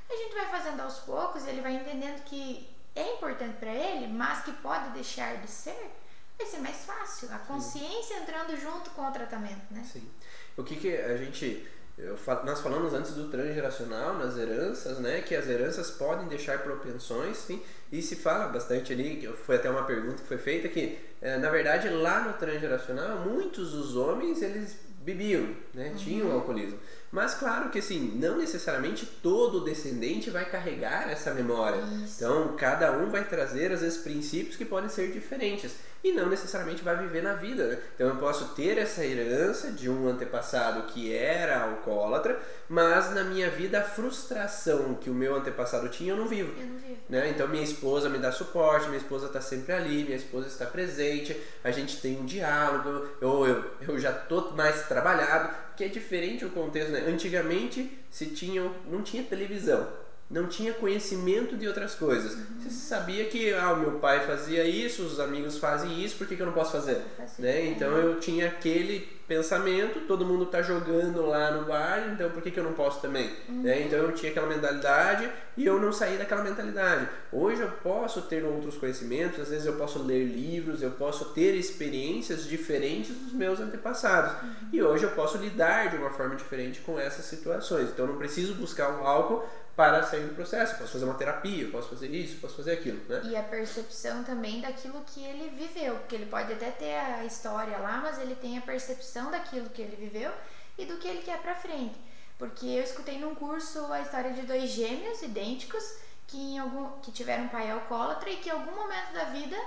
[0.10, 4.44] a gente vai fazendo aos poucos, ele vai entendendo que é importante para ele, mas
[4.44, 5.92] que pode deixar de ser,
[6.38, 7.30] vai ser mais fácil.
[7.32, 9.88] A consciência entrando junto com o tratamento, né?
[9.90, 10.06] Sim.
[10.58, 11.66] O que, que a gente.
[11.98, 15.22] eu nós falamos antes do transgeracional nas heranças, né?
[15.22, 17.64] Que as heranças podem deixar propensões, sim.
[17.92, 21.50] E se fala bastante ali, foi até uma pergunta que foi feita, que eh, na
[21.50, 25.94] verdade lá no transgeracional, muitos dos homens eles bebiam, né?
[25.98, 26.78] Tinham alcoolismo.
[27.12, 31.82] Mas claro que assim, não necessariamente todo descendente vai carregar essa memória.
[32.04, 32.18] Isso.
[32.18, 36.84] Então, cada um vai trazer, às vezes, princípios que podem ser diferentes e não necessariamente
[36.84, 37.68] vai viver na vida.
[37.68, 37.78] Né?
[37.96, 43.50] Então, eu posso ter essa herança de um antepassado que era alcoólatra, mas na minha
[43.50, 46.54] vida, a frustração que o meu antepassado tinha, eu não vivo.
[46.60, 46.90] Eu não vivo.
[47.10, 47.30] Né?
[47.30, 51.36] Então minha esposa me dá suporte, minha esposa está sempre ali, minha esposa está presente,
[51.64, 56.46] a gente tem um diálogo, eu, eu, eu já tô mais trabalhado, que é diferente
[56.46, 57.06] o contexto, né?
[57.08, 59.88] Antigamente se tinha, não tinha televisão,
[60.30, 62.38] não tinha conhecimento de outras coisas.
[62.60, 66.36] Você sabia que ah, o meu pai fazia isso, os amigos fazem isso, por que,
[66.36, 67.02] que eu não posso fazer.
[67.40, 67.66] Né?
[67.66, 72.50] Então eu tinha aquele pensamento, todo mundo tá jogando lá no bar, então por que,
[72.50, 73.32] que eu não posso também?
[73.48, 73.84] Né?
[73.84, 77.08] Então eu tinha aquela mentalidade e eu não saí daquela mentalidade.
[77.32, 81.54] Hoje eu posso ter outros conhecimentos, às vezes eu posso ler livros, eu posso ter
[81.54, 84.34] experiências diferentes dos meus antepassados.
[84.74, 87.90] E hoje eu posso lidar de uma forma diferente com essas situações.
[87.90, 89.48] Então eu não preciso buscar um álcool
[89.80, 90.78] para sair do processo.
[90.78, 93.22] Posso fazer uma terapia, posso fazer isso, posso fazer aquilo, né?
[93.24, 97.78] E a percepção também daquilo que ele viveu, porque ele pode até ter a história
[97.78, 100.32] lá, mas ele tem a percepção daquilo que ele viveu
[100.78, 102.00] e do que ele quer pra frente.
[102.38, 105.84] Porque eu escutei num curso a história de dois gêmeos idênticos
[106.26, 109.58] que, algum, que tiveram um pai alcoólatra e que em algum momento da vida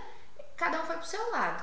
[0.56, 1.62] cada um foi pro seu lado.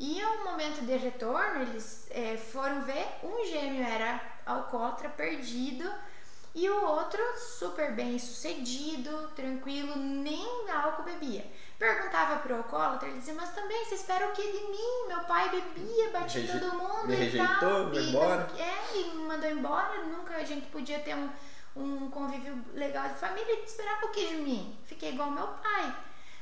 [0.00, 5.90] E em um momento de retorno, eles eh, foram ver, um gêmeo era alcoólatra, perdido,
[6.54, 7.20] e o outro
[7.58, 11.44] super bem sucedido, tranquilo, nem álcool bebia.
[11.78, 15.06] Perguntava pro alcoólatra, ele dizia, mas também você espera o que de mim?
[15.06, 17.90] Meu pai bebia, batia Reje- todo mundo me e rejeitou, tal.
[17.90, 18.48] foi e embora.
[18.58, 21.30] É, e me mandou embora, nunca a gente podia ter um,
[21.76, 23.52] um convívio legal de família.
[23.52, 24.76] Ele esperava o que de mim?
[24.86, 25.94] Fiquei igual meu pai.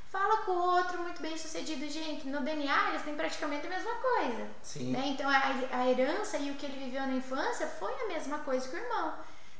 [0.08, 2.26] Fala com o outro muito bem sucedido, gente.
[2.28, 4.48] No DNA eles têm praticamente a mesma coisa.
[4.62, 4.92] Sim.
[4.92, 5.02] Né?
[5.08, 8.66] Então a, a herança e o que ele viveu na infância foi a mesma coisa
[8.66, 9.12] que o irmão.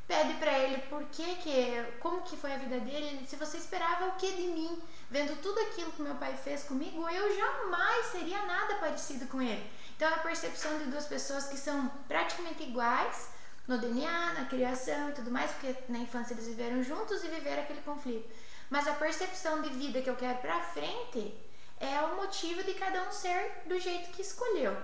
[0.06, 3.56] Pede pra ele por que que, como que foi a vida dele, ele, se você
[3.56, 8.06] esperava o que de mim, vendo tudo aquilo que meu pai fez comigo, eu jamais
[8.06, 9.68] seria nada parecido com ele.
[9.96, 13.30] Então a percepção de duas pessoas que são praticamente iguais
[13.66, 17.62] no DNA, na criação e tudo mais, porque na infância eles viveram juntos e viveram
[17.62, 18.28] aquele conflito.
[18.70, 21.34] Mas a percepção de vida que eu quero pra frente
[21.80, 24.76] é o motivo de cada um ser do jeito que escolheu.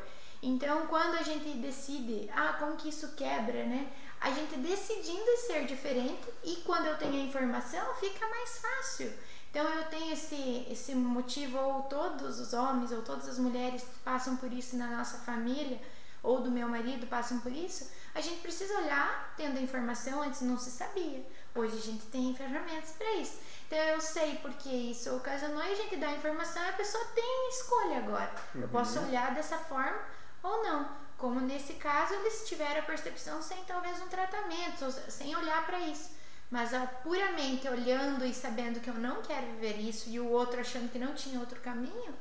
[0.42, 3.88] Então, quando a gente decide, ah, como que isso quebra, né?
[4.22, 9.12] A gente decidindo ser diferente e quando eu tenho a informação, fica mais fácil.
[9.50, 14.36] Então, eu tenho esse, esse motivo, ou todos os homens ou todas as mulheres passam
[14.36, 15.78] por isso na nossa família,
[16.22, 20.40] ou do meu marido passam por isso, a gente precisa olhar, tendo a informação, antes
[20.42, 21.26] não se sabia.
[21.54, 23.38] Hoje a gente tem ferramentas para isso.
[23.66, 27.04] Então eu sei porque isso ocasionou e a gente dá a informação e a pessoa
[27.14, 28.32] tem escolha agora.
[28.54, 28.62] Uhum.
[28.62, 29.98] Eu posso olhar dessa forma
[30.42, 31.01] ou não.
[31.22, 36.10] Como nesse caso eles tiveram a percepção sem talvez um tratamento, sem olhar para isso.
[36.50, 40.58] Mas ah, puramente olhando e sabendo que eu não quero viver isso e o outro
[40.58, 42.12] achando que não tinha outro caminho,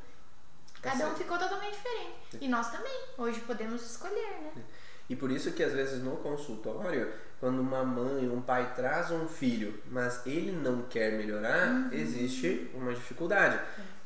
[0.83, 2.37] tá cada um ficou totalmente diferente.
[2.39, 2.93] E nós também.
[3.17, 4.63] Hoje podemos escolher, né?
[5.09, 9.27] E por isso que às vezes no consultório, quando uma mãe, um pai traz um
[9.27, 11.89] filho, mas ele não quer melhorar, uhum.
[11.91, 13.59] existe uma dificuldade.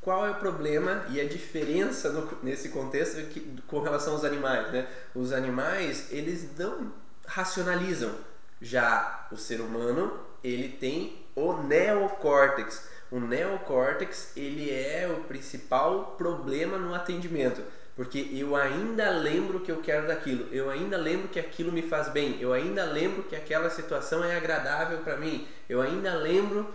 [0.05, 4.71] Qual é o problema e a diferença no, nesse contexto que, com relação aos animais?
[4.71, 4.87] Né?
[5.15, 6.93] Os animais, eles não
[7.25, 8.13] racionalizam.
[8.61, 12.87] Já o ser humano, ele tem o neocórtex.
[13.09, 17.63] O neocórtex, ele é o principal problema no atendimento
[17.95, 22.09] porque eu ainda lembro que eu quero daquilo, eu ainda lembro que aquilo me faz
[22.09, 26.67] bem, eu ainda lembro que aquela situação é agradável para mim, eu ainda lembro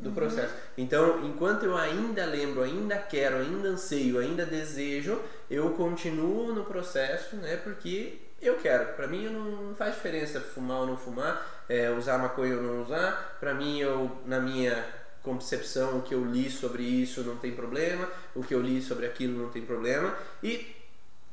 [0.00, 0.14] do uhum.
[0.14, 0.54] processo.
[0.76, 7.36] Então, enquanto eu ainda lembro, ainda quero, ainda anseio, ainda desejo, eu continuo no processo,
[7.36, 7.56] né?
[7.56, 8.94] Porque eu quero.
[8.94, 13.36] Para mim não faz diferença fumar ou não fumar, é, usar maconha ou não usar.
[13.40, 14.84] Para mim, eu na minha
[15.22, 19.06] concepção, o que eu li sobre isso não tem problema, o que eu li sobre
[19.06, 20.14] aquilo não tem problema.
[20.42, 20.74] E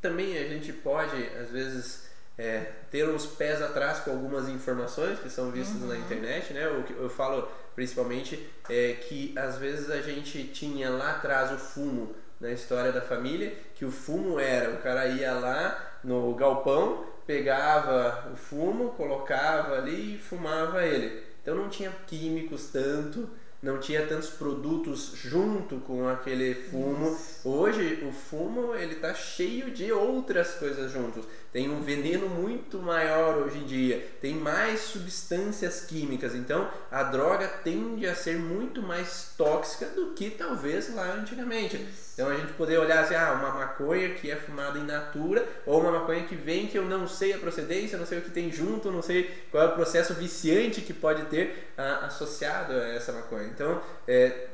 [0.02, 2.06] também a gente pode, às vezes,
[2.38, 5.88] é, ter uns pés atrás com algumas informações que são vistas uhum.
[5.88, 6.84] na internet, né?
[6.86, 12.16] Que eu falo principalmente é que às vezes a gente tinha lá atrás o fumo
[12.40, 18.32] na história da família, que o fumo era, o cara ia lá no galpão, pegava
[18.32, 21.24] o fumo, colocava ali e fumava ele.
[21.42, 23.30] Então não tinha químicos tanto,
[23.62, 27.12] não tinha tantos produtos junto com aquele fumo.
[27.12, 27.48] Isso.
[27.48, 31.26] Hoje o fumo ele tá cheio de outras coisas juntos.
[31.56, 36.36] Tem um veneno muito maior hoje em dia, tem mais substâncias químicas.
[36.36, 41.78] Então a droga tende a ser muito mais tóxica do que talvez lá antigamente.
[42.14, 45.80] Então a gente poder olhar assim, ah, uma maconha que é fumada in natura ou
[45.80, 48.52] uma maconha que vem que eu não sei a procedência, não sei o que tem
[48.52, 53.14] junto, não sei qual é o processo viciante que pode ter ah, associado a essa
[53.14, 53.46] maconha.
[53.46, 54.48] Então é,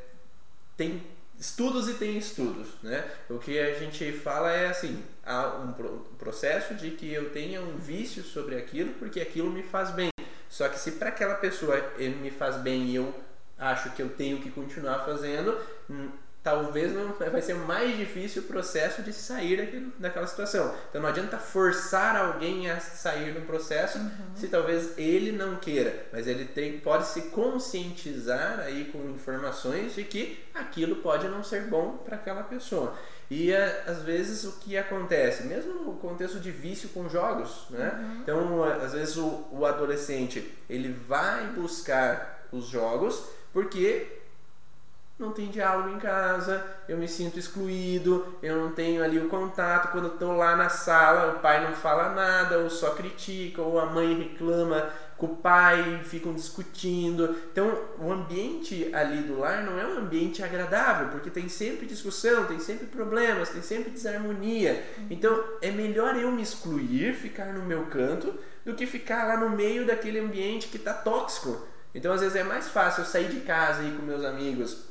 [0.78, 1.02] tem
[1.42, 3.04] estudos e tem estudos, né?
[3.28, 5.74] O que a gente fala é assim, há um
[6.20, 10.10] processo de que eu tenha um vício sobre aquilo porque aquilo me faz bem.
[10.48, 13.12] Só que se para aquela pessoa ele me faz bem e eu
[13.58, 16.10] acho que eu tenho que continuar fazendo, hum,
[16.44, 20.74] talvez não vai ser mais difícil o processo de sair daquela situação.
[20.90, 24.36] Então não adianta forçar alguém a sair do processo uhum.
[24.36, 30.04] se talvez ele não queira, mas ele tem, pode se conscientizar aí com informações de
[30.04, 32.96] que aquilo pode não ser bom para aquela pessoa.
[33.30, 37.98] E às vezes o que acontece, mesmo no contexto de vício com jogos, né?
[37.98, 38.22] Uhum.
[38.22, 43.24] Então às vezes o, o adolescente ele vai buscar os jogos
[43.54, 44.21] porque
[45.22, 49.92] não tem diálogo em casa, eu me sinto excluído, eu não tenho ali o contato.
[49.92, 53.86] Quando estou lá na sala, o pai não fala nada, ou só critica, ou a
[53.86, 57.36] mãe reclama com o pai, ficam discutindo.
[57.52, 62.46] Então, o ambiente ali do lar não é um ambiente agradável, porque tem sempre discussão,
[62.46, 64.84] tem sempre problemas, tem sempre desarmonia.
[65.12, 68.34] Então, é melhor eu me excluir, ficar no meu canto,
[68.66, 71.68] do que ficar lá no meio daquele ambiente que está tóxico.
[71.94, 74.91] Então, às vezes é mais fácil eu sair de casa e ir com meus amigos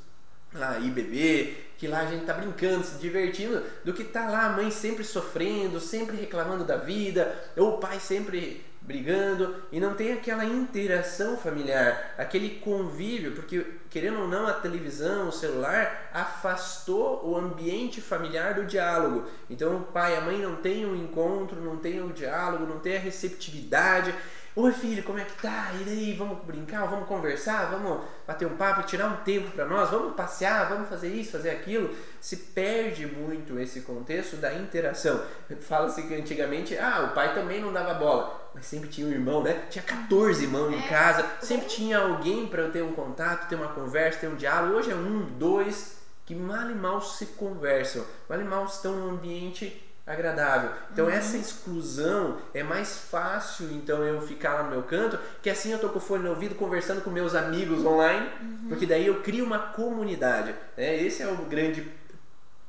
[0.53, 4.47] lá ir beber, que lá a gente tá brincando, se divertindo, do que tá lá
[4.47, 9.95] a mãe sempre sofrendo, sempre reclamando da vida, ou o pai sempre brigando e não
[9.95, 17.25] tem aquela interação familiar, aquele convívio, porque querendo ou não a televisão, o celular afastou
[17.25, 19.29] o ambiente familiar do diálogo.
[19.49, 22.13] Então o pai e a mãe não têm o um encontro, não têm o um
[22.13, 24.15] diálogo, não tem a receptividade
[24.57, 25.71] Oi filho, como é que tá?
[25.81, 29.91] E daí, vamos brincar, vamos conversar, vamos bater um papo, tirar um tempo para nós,
[29.91, 31.95] vamos passear, vamos fazer isso, fazer aquilo.
[32.21, 35.23] Se perde muito esse contexto da interação.
[35.61, 39.41] Fala-se que antigamente, ah, o pai também não dava bola, mas sempre tinha um irmão,
[39.41, 39.67] né?
[39.71, 40.89] Tinha 14 irmãos em é.
[40.89, 44.79] casa, sempre tinha alguém para eu ter um contato, ter uma conversa, ter um diálogo.
[44.79, 49.11] Hoje é um, dois, que mal e mal se conversam, mal e mal estão num
[49.11, 50.73] ambiente agradável.
[50.93, 51.11] Então uhum.
[51.11, 55.79] essa exclusão é mais fácil então eu ficar lá no meu canto, que assim eu
[55.79, 58.69] tô com o fone no ouvido conversando com meus amigos online, uhum.
[58.69, 60.55] porque daí eu crio uma comunidade.
[60.77, 61.03] Né?
[61.03, 61.87] Esse é o grande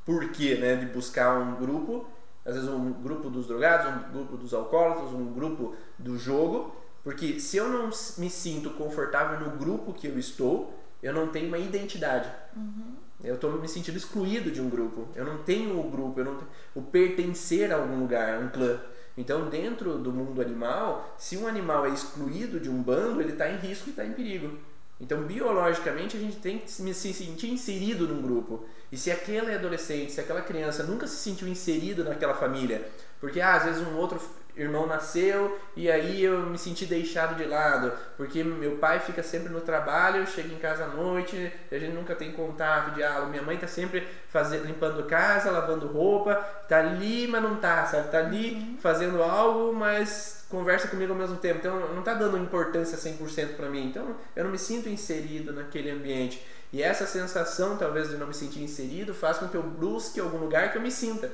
[0.06, 2.08] porquê né, de buscar um grupo,
[2.46, 7.40] às vezes um grupo dos drogados, um grupo dos alcoólatras, um grupo do jogo, porque
[7.40, 11.58] se eu não me sinto confortável no grupo que eu estou, eu não tenho uma
[11.58, 12.30] identidade.
[12.56, 12.91] Uhum.
[13.24, 15.08] Eu estou me sentindo excluído de um grupo.
[15.16, 18.80] Eu não tenho o grupo, eu não tenho, o pertencer a algum lugar, um clã.
[19.18, 23.52] Então, dentro do mundo animal, se um animal é excluído de um bando, ele está
[23.52, 24.58] em risco e está em perigo.
[25.00, 28.66] Então, biologicamente, a gente tem que se sentir inserido num grupo.
[28.92, 32.88] E se aquele adolescente, se aquela criança nunca se sentiu inserido naquela família,
[33.20, 34.22] porque ah, às vezes um outro
[34.56, 39.50] irmão nasceu e aí eu me senti deixado de lado, porque meu pai fica sempre
[39.50, 43.30] no trabalho, chega em casa à noite, a gente nunca tem contato, diálogo.
[43.30, 46.36] Minha mãe tá sempre fazendo, limpando casa, lavando roupa,
[46.68, 48.10] tá ali, mas não tá, sabe?
[48.10, 48.78] Tá ali uhum.
[48.80, 51.60] fazendo algo, mas conversa comigo ao mesmo tempo.
[51.60, 53.88] Então não tá dando importância 100% para mim.
[53.88, 56.46] Então eu não me sinto inserido naquele ambiente.
[56.74, 60.38] E essa sensação, talvez, de não me sentir inserido, faz com que eu busque algum
[60.38, 61.30] lugar que eu me sinta.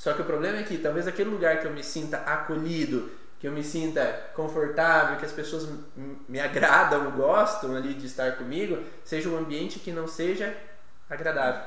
[0.00, 3.46] Só que o problema é que talvez aquele lugar que eu me sinta acolhido, que
[3.46, 5.68] eu me sinta confortável, que as pessoas
[6.26, 10.56] me agradam, gostam ali de estar comigo, seja um ambiente que não seja
[11.10, 11.64] agradável.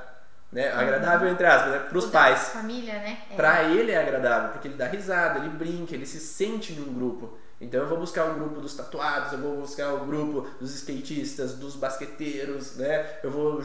[0.51, 0.67] Né?
[0.71, 1.79] Agradável entre aspas, né?
[1.87, 2.49] para os pais.
[2.49, 3.19] Família, né?
[3.29, 3.35] É.
[3.35, 7.37] Para ele é agradável, porque ele dá risada, ele brinca, ele se sente num grupo.
[7.63, 11.53] Então eu vou buscar o grupo dos tatuados, eu vou buscar o grupo dos skatistas,
[11.53, 13.19] dos basqueteiros, né?
[13.23, 13.61] Eu vou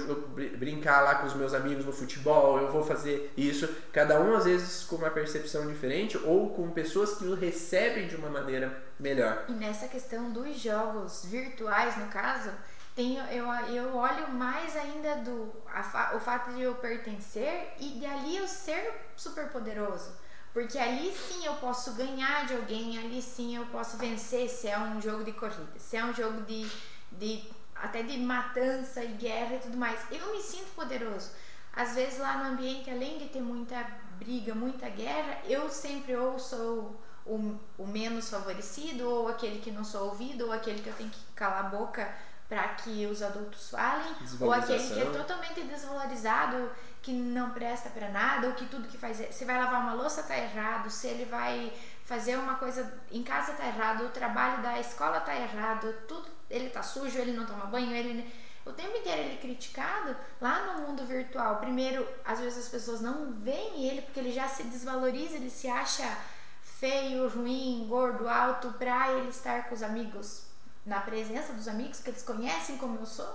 [0.56, 3.68] brincar lá com os meus amigos no futebol, eu vou fazer isso.
[3.92, 8.16] Cada um às vezes com uma percepção diferente ou com pessoas que o recebem de
[8.16, 9.44] uma maneira melhor.
[9.48, 12.50] E nessa questão dos jogos virtuais, no caso,
[12.94, 18.06] tenho, eu, eu olho mais ainda do a, o fato de eu pertencer e de
[18.06, 20.12] ali eu ser super poderoso.
[20.58, 24.76] Porque ali sim eu posso ganhar de alguém, ali sim eu posso vencer se é
[24.76, 26.68] um jogo de corrida, se é um jogo de,
[27.12, 27.44] de
[27.76, 30.00] até de matança e guerra e tudo mais.
[30.10, 31.30] Eu me sinto poderoso.
[31.72, 33.86] Às vezes lá no ambiente, além de ter muita
[34.18, 39.84] briga, muita guerra, eu sempre ou sou o, o menos favorecido, ou aquele que não
[39.84, 42.12] sou ouvido, ou aquele que eu tenho que calar a boca
[42.48, 46.68] para que os adultos falem, ou aquele que é totalmente desvalorizado
[47.08, 50.22] que não presta para nada ou que tudo que faz se vai lavar uma louça
[50.24, 51.72] tá errado, se ele vai
[52.04, 56.68] fazer uma coisa em casa tá errado, o trabalho da escola tá errado, tudo ele
[56.68, 58.30] tá sujo, ele não toma banho, ele
[58.66, 61.56] o tempo inteiro ele é criticado lá no mundo virtual.
[61.56, 65.66] Primeiro, às vezes as pessoas não veem ele porque ele já se desvaloriza, ele se
[65.66, 66.04] acha
[66.62, 70.42] feio, ruim, gordo, alto para ele estar com os amigos,
[70.84, 73.34] na presença dos amigos que eles conhecem como eu sou.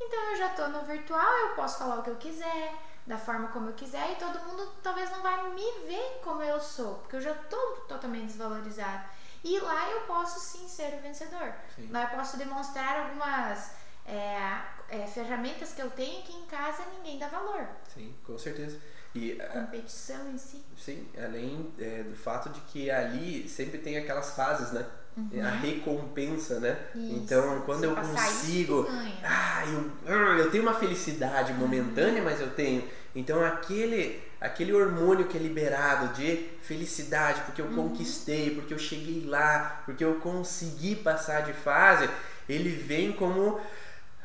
[0.00, 2.72] Então eu já tô no virtual, eu posso falar o que eu quiser,
[3.06, 6.60] da forma como eu quiser e todo mundo talvez não vai me ver como eu
[6.60, 9.04] sou, porque eu já estou totalmente desvalorizado.
[9.42, 11.54] E lá eu posso sim ser o vencedor.
[11.74, 11.88] Sim.
[11.90, 13.72] Lá eu posso demonstrar algumas
[14.06, 17.66] é, é, ferramentas que eu tenho que em casa ninguém dá valor.
[17.94, 18.78] Sim, com certeza.
[19.14, 20.64] E, a competição em si.
[20.76, 24.86] Sim, além é, do fato de que ali sempre tem aquelas fases, né?
[25.32, 25.46] Uhum.
[25.46, 26.76] A recompensa, né?
[26.94, 27.14] Isso.
[27.14, 28.82] Então, quando Se eu consigo.
[28.82, 29.64] Isso, ah,
[30.06, 32.24] eu, eu tenho uma felicidade momentânea, uhum.
[32.24, 37.90] mas eu tenho então aquele aquele hormônio que é liberado de felicidade, porque eu uhum.
[37.90, 42.08] conquistei, porque eu cheguei lá, porque eu consegui passar de fase,
[42.48, 43.60] ele vem como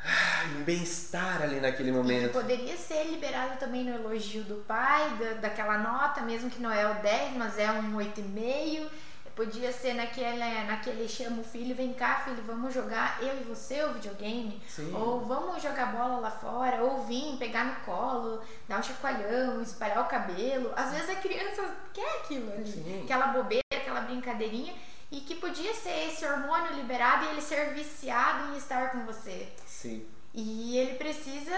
[0.05, 2.27] ah, um bem-estar ali naquele momento.
[2.27, 6.71] E poderia ser liberado também no elogio do pai, da, daquela nota, mesmo que não
[6.71, 8.87] é o 10, mas é um 8,5
[9.35, 13.83] Podia ser naquele, naquele chama o filho, vem cá, filho, vamos jogar eu e você
[13.83, 14.61] o videogame.
[14.65, 14.95] Sim.
[14.95, 20.01] Ou vamos jogar bola lá fora, ou vir, pegar no colo, dar um chacoalhão, espalhar
[20.05, 20.71] o cabelo.
[20.73, 23.03] Às vezes a criança quer aquilo ali, Sim.
[23.03, 24.73] aquela bobeira, aquela brincadeirinha.
[25.11, 29.49] E que podia ser esse hormônio liberado e ele ser viciado em estar com você.
[29.65, 30.07] Sim.
[30.33, 31.55] E ele precisa,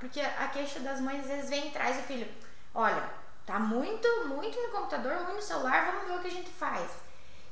[0.00, 2.28] porque a queixa das mães às vezes vem e traz o filho.
[2.74, 3.02] Olha,
[3.46, 7.05] tá muito, muito no computador, muito no celular, vamos ver o que a gente faz.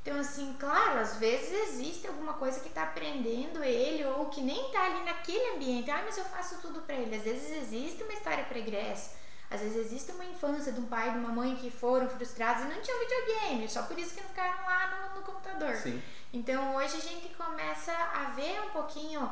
[0.04, 4.66] Então, assim, claro, às vezes existe alguma coisa que está aprendendo ele ou que nem
[4.66, 5.90] está ali naquele ambiente.
[5.90, 7.16] Ah, mas eu faço tudo para ele.
[7.16, 9.16] Às vezes existe uma história pregressa.
[9.50, 12.64] Às vezes existe uma infância de um pai e de uma mãe que foram frustrados
[12.64, 15.74] e não tinham videogame, só por isso que não ficaram lá no, no computador.
[15.76, 16.02] Sim.
[16.34, 19.30] Então hoje a gente começa a ver um pouquinho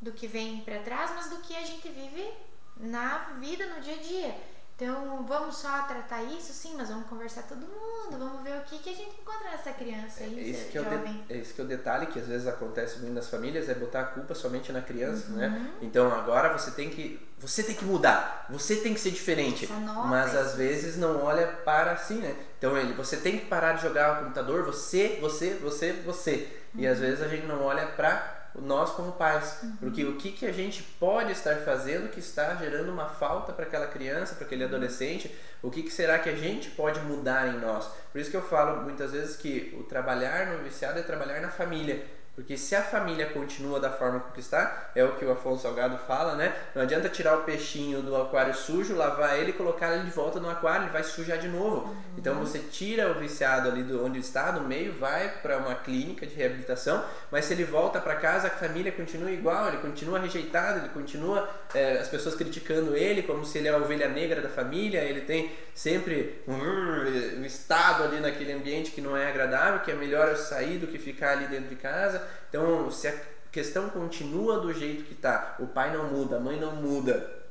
[0.00, 2.32] do que vem para trás, mas do que a gente vive
[2.78, 4.53] na vida, no dia a dia.
[4.76, 8.78] Então, vamos só tratar isso, sim, mas vamos conversar todo mundo, vamos ver o que,
[8.78, 11.24] que a gente encontra nessa criança aí, é, esse que jovem.
[11.28, 14.00] É, esse que é o detalhe que às vezes acontece muito nas famílias, é botar
[14.00, 15.46] a culpa somente na criança, né?
[15.46, 15.52] uhum.
[15.52, 15.70] né?
[15.80, 19.68] Então, agora você tem que você tem que mudar, você tem que ser diferente,
[20.06, 22.34] mas às vezes não olha para si, né?
[22.58, 26.48] Então, ele, você tem que parar de jogar o computador, você, você, você, você.
[26.74, 26.80] Uhum.
[26.80, 27.04] E às uhum.
[27.04, 29.58] vezes a gente não olha para nós como pais.
[29.62, 29.76] Uhum.
[29.76, 33.64] Porque o que, que a gente pode estar fazendo que está gerando uma falta para
[33.64, 37.58] aquela criança, para aquele adolescente, o que, que será que a gente pode mudar em
[37.58, 37.88] nós?
[38.12, 41.50] Por isso que eu falo muitas vezes que o trabalhar no viciado é trabalhar na
[41.50, 42.04] família.
[42.34, 45.96] Porque se a família continua da forma que está, é o que o Afonso Salgado
[45.98, 46.52] fala, né?
[46.74, 50.40] Não adianta tirar o peixinho do aquário sujo, lavar ele e colocar ele de volta
[50.40, 51.88] no aquário, ele vai sujar de novo.
[51.88, 51.96] Uhum.
[52.18, 56.26] Então você tira o viciado ali do onde está, no meio, vai para uma clínica
[56.26, 60.80] de reabilitação, mas se ele volta para casa, a família continua igual, ele continua rejeitado,
[60.80, 64.48] ele continua é, as pessoas criticando ele como se ele é a ovelha negra da
[64.48, 69.90] família, ele tem sempre um, um estado ali naquele ambiente que não é agradável, que
[69.90, 72.23] é melhor eu sair do que ficar ali dentro de casa.
[72.48, 73.14] Então, se a
[73.50, 77.44] questão continua do jeito que está, o pai não muda, a mãe não muda,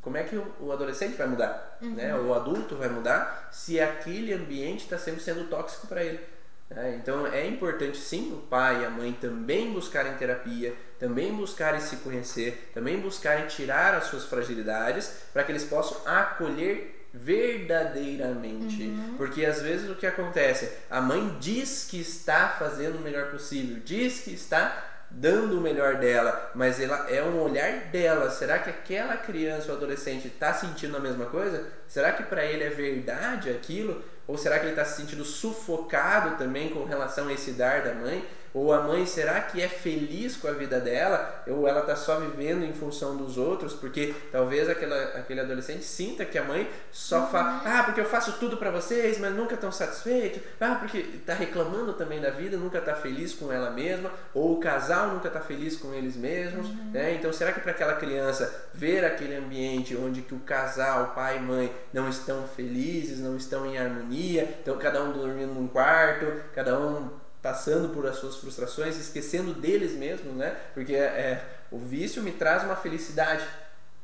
[0.00, 1.78] como é que o adolescente vai mudar?
[1.82, 1.94] Uhum.
[1.94, 2.14] Né?
[2.14, 6.20] O adulto vai mudar se aquele ambiente está sempre sendo tóxico para ele.
[6.68, 11.80] É, então é importante sim o pai e a mãe também buscarem terapia, também buscarem
[11.80, 18.82] se conhecer, também buscarem tirar as suas fragilidades para que eles possam acolher verdadeiramente.
[18.84, 19.14] Uhum.
[19.16, 20.70] Porque às vezes o que acontece?
[20.90, 25.96] A mãe diz que está fazendo o melhor possível, diz que está dando o melhor
[25.96, 28.30] dela, mas ela é um olhar dela.
[28.30, 31.66] Será que aquela criança ou adolescente está sentindo a mesma coisa?
[31.86, 34.02] Será que para ele é verdade aquilo?
[34.26, 37.94] Ou será que ele está se sentindo sufocado também com relação a esse dar da
[37.94, 38.24] mãe?
[38.56, 41.42] Ou a mãe, será que é feliz com a vida dela?
[41.46, 43.74] Ou ela está só vivendo em função dos outros?
[43.74, 47.26] Porque talvez aquela, aquele adolescente sinta que a mãe só uhum.
[47.26, 50.40] fala: Ah, porque eu faço tudo para vocês, mas nunca estão satisfeitos.
[50.58, 54.10] Ah, porque está reclamando também da vida, nunca está feliz com ela mesma.
[54.32, 56.66] Ou o casal nunca está feliz com eles mesmos.
[56.66, 56.92] Uhum.
[56.92, 57.14] Né?
[57.14, 61.40] Então, será que para aquela criança ver aquele ambiente onde que o casal, pai e
[61.40, 66.80] mãe, não estão felizes, não estão em harmonia, então cada um dormindo num quarto, cada
[66.80, 70.56] um passando por as suas frustrações, esquecendo deles mesmos, né?
[70.74, 73.46] Porque é, o vício me traz uma felicidade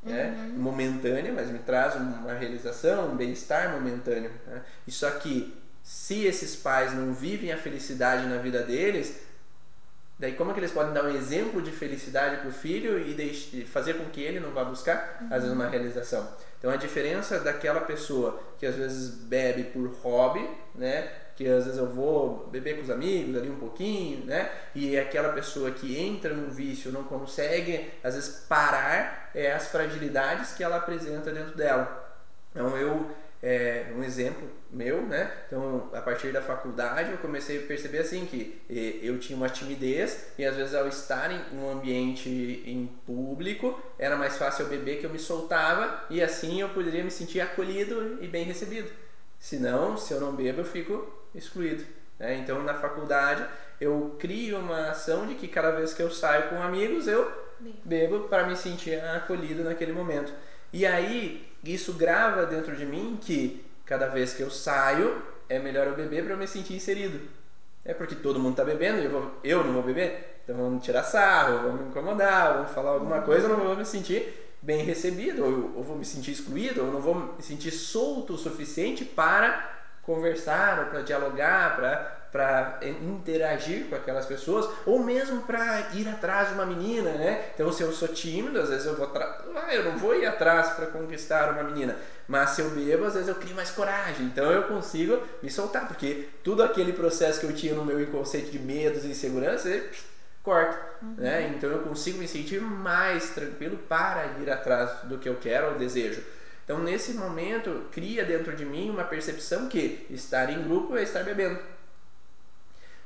[0.02, 0.34] né?
[0.36, 0.58] Uhum.
[0.58, 4.32] momentânea, mas me traz uma realização, um bem-estar momentâneo.
[4.46, 4.62] Né?
[4.86, 9.20] E só que se esses pais não vivem a felicidade na vida deles,
[10.18, 13.64] daí como é que eles podem dar um exemplo de felicidade para o filho e
[13.64, 15.26] fazer com que ele não vá buscar, uhum.
[15.26, 16.28] às vezes, uma realização?
[16.58, 21.10] Então a diferença daquela pessoa que às vezes bebe por hobby, né?
[21.36, 24.50] Que às vezes eu vou beber com os amigos ali um pouquinho, né?
[24.74, 29.68] E é aquela pessoa que entra no vício não consegue, às vezes, parar é, as
[29.68, 32.00] fragilidades que ela apresenta dentro dela.
[32.50, 33.10] Então eu,
[33.42, 35.30] é, um exemplo meu, né?
[35.46, 38.62] Então a partir da faculdade eu comecei a perceber assim que
[39.02, 42.28] eu tinha uma timidez e às vezes ao estar em um ambiente
[42.66, 47.04] em público era mais fácil eu beber que eu me soltava e assim eu poderia
[47.04, 48.90] me sentir acolhido e bem recebido.
[49.38, 51.84] Se não, se eu não bebo, eu fico excluído.
[52.18, 52.36] Né?
[52.36, 53.44] Então, na faculdade,
[53.80, 57.30] eu crio uma ação de que cada vez que eu saio com amigos, eu
[57.84, 60.32] bebo para me sentir acolhido naquele momento.
[60.72, 65.86] E aí, isso grava dentro de mim que cada vez que eu saio, é melhor
[65.86, 67.20] eu beber para eu me sentir inserido.
[67.84, 70.40] É porque todo mundo está bebendo e eu, vou, eu não vou beber.
[70.44, 73.22] Então vamos tirar sarro, vamos me incomodar, vamos falar alguma uhum.
[73.22, 76.92] coisa, eu não vou me sentir bem recebido, ou eu vou me sentir excluído, ou
[76.92, 81.76] não vou me sentir solto o suficiente para conversar ou para dialogar,
[82.32, 87.50] para interagir com aquelas pessoas, ou mesmo para ir atrás de uma menina, né?
[87.55, 90.70] Então, se eu sou tímido, às vezes eu vou ah, eu não vou ir atrás
[90.70, 91.96] para conquistar uma menina,
[92.26, 95.86] mas se eu bebo, às vezes eu crio mais coragem, então eu consigo me soltar,
[95.86, 99.82] porque tudo aquele processo que eu tinha no meu inconsciente de medos e inseguranças,
[100.42, 101.14] corta, uhum.
[101.18, 101.53] né?
[101.55, 105.74] Então eu consigo me sentir mais tranquilo para ir atrás do que eu quero ou
[105.74, 106.22] desejo.
[106.64, 111.24] Então, nesse momento, cria dentro de mim uma percepção que estar em grupo é estar
[111.24, 111.58] bebendo.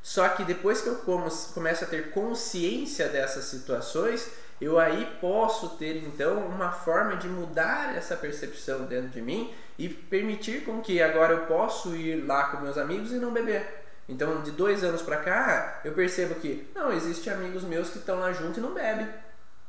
[0.02, 4.30] Só que depois que eu começo a ter consciência dessas situações,
[4.60, 9.88] eu aí posso ter então uma forma de mudar essa percepção dentro de mim e
[9.88, 13.84] permitir com que agora eu posso ir lá com meus amigos e não beber.
[14.08, 18.20] Então, de dois anos para cá, eu percebo que não existe amigos meus que estão
[18.20, 19.08] lá junto e não bebem.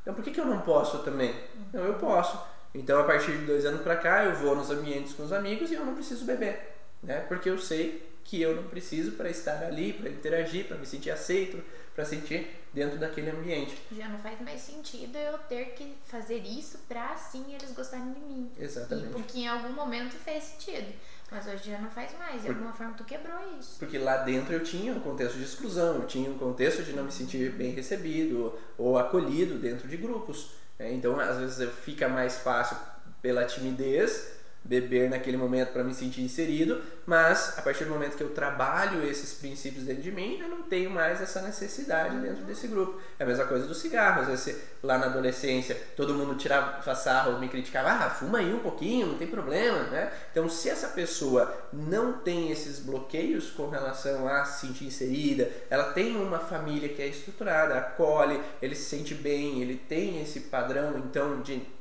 [0.01, 1.35] Então, por que, que eu não posso também?
[1.73, 2.39] Não, eu posso.
[2.77, 5.71] Então, a partir de dois anos para cá, eu vou nos ambientes com os amigos
[5.71, 7.21] e eu não preciso beber, né?
[7.27, 11.09] Porque eu sei que eu não preciso para estar ali, para interagir, para me sentir
[11.09, 11.63] aceito,
[11.95, 13.75] para sentir dentro daquele ambiente.
[13.91, 18.19] Já não faz mais sentido eu ter que fazer isso para assim eles gostarem de
[18.19, 18.51] mim.
[18.59, 19.07] Exatamente.
[19.07, 20.93] E porque em algum momento fez sentido.
[21.31, 23.79] Mas hoje já não faz mais, de Por, alguma forma tu quebrou isso.
[23.79, 27.05] Porque lá dentro eu tinha um contexto de exclusão, eu tinha um contexto de não
[27.05, 30.51] me sentir bem recebido ou acolhido dentro de grupos.
[30.79, 32.77] É, então, às vezes fica mais fácil
[33.21, 34.36] pela timidez
[34.67, 39.05] beber naquele momento para me sentir inserido, mas a partir do momento que eu trabalho
[39.05, 42.99] esses princípios dentro de mim, eu não tenho mais essa necessidade dentro desse grupo.
[43.17, 44.21] É a mesma coisa do cigarro.
[44.21, 48.59] Às vezes, lá na adolescência, todo mundo tirava sarro, me criticava, ah, fuma aí um
[48.59, 50.11] pouquinho, não tem problema, né?
[50.31, 55.93] Então, se essa pessoa não tem esses bloqueios com relação a se sentir inserida, ela
[55.93, 60.97] tem uma família que é estruturada, acolhe, ele se sente bem, ele tem esse padrão,
[60.97, 61.76] então, de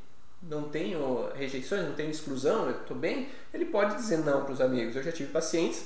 [0.49, 4.61] não tenho rejeições, não tenho exclusão, eu estou bem, ele pode dizer não para os
[4.61, 4.97] amigos.
[4.97, 5.84] Eu já tive pacientes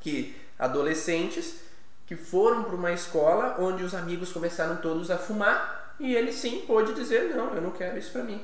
[0.00, 1.60] que, adolescentes,
[2.06, 6.64] que foram para uma escola onde os amigos começaram todos a fumar e ele sim
[6.66, 8.42] pôde dizer não, eu não quero isso para mim.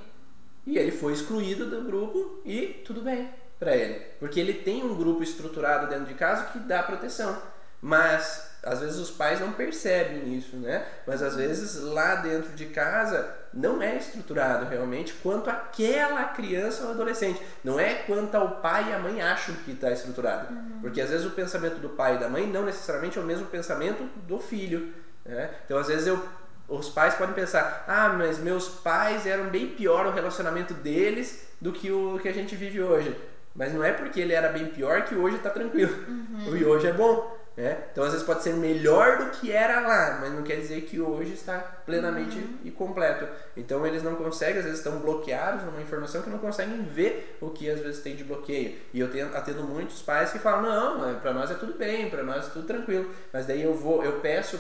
[0.67, 3.29] E ele foi excluído do grupo e tudo bem
[3.59, 7.41] para ele, porque ele tem um grupo estruturado dentro de casa que dá proteção.
[7.83, 10.87] Mas às vezes os pais não percebem isso, né?
[11.07, 16.91] Mas às vezes lá dentro de casa não é estruturado realmente quanto aquela criança ou
[16.91, 17.41] adolescente.
[17.65, 20.53] Não é quanto ao pai e a mãe acham que está estruturado.
[20.55, 20.79] Uhum.
[20.81, 23.47] Porque às vezes o pensamento do pai e da mãe não necessariamente é o mesmo
[23.47, 24.93] pensamento do filho.
[25.25, 25.51] Né?
[25.65, 26.23] Então às vezes eu,
[26.69, 31.73] os pais podem pensar: ah, mas meus pais eram bem pior o relacionamento deles do
[31.73, 33.17] que o que a gente vive hoje.
[33.55, 35.93] Mas não é porque ele era bem pior que hoje está tranquilo.
[36.09, 36.31] Uhum.
[36.57, 37.40] E hoje é bom.
[37.57, 37.77] Né?
[37.91, 41.01] Então, às vezes, pode ser melhor do que era lá, mas não quer dizer que
[41.01, 42.59] hoje está plenamente uhum.
[42.65, 43.27] e completo.
[43.57, 47.51] Então, eles não conseguem, às vezes, estão bloqueados numa informação que não conseguem ver o
[47.51, 48.79] que às vezes tem de bloqueio.
[48.95, 52.09] E eu tenho, atendo muitos pais que falam: não, é, para nós é tudo bem,
[52.09, 53.11] para nós é tudo tranquilo.
[53.33, 54.59] Mas daí eu vou, eu peço,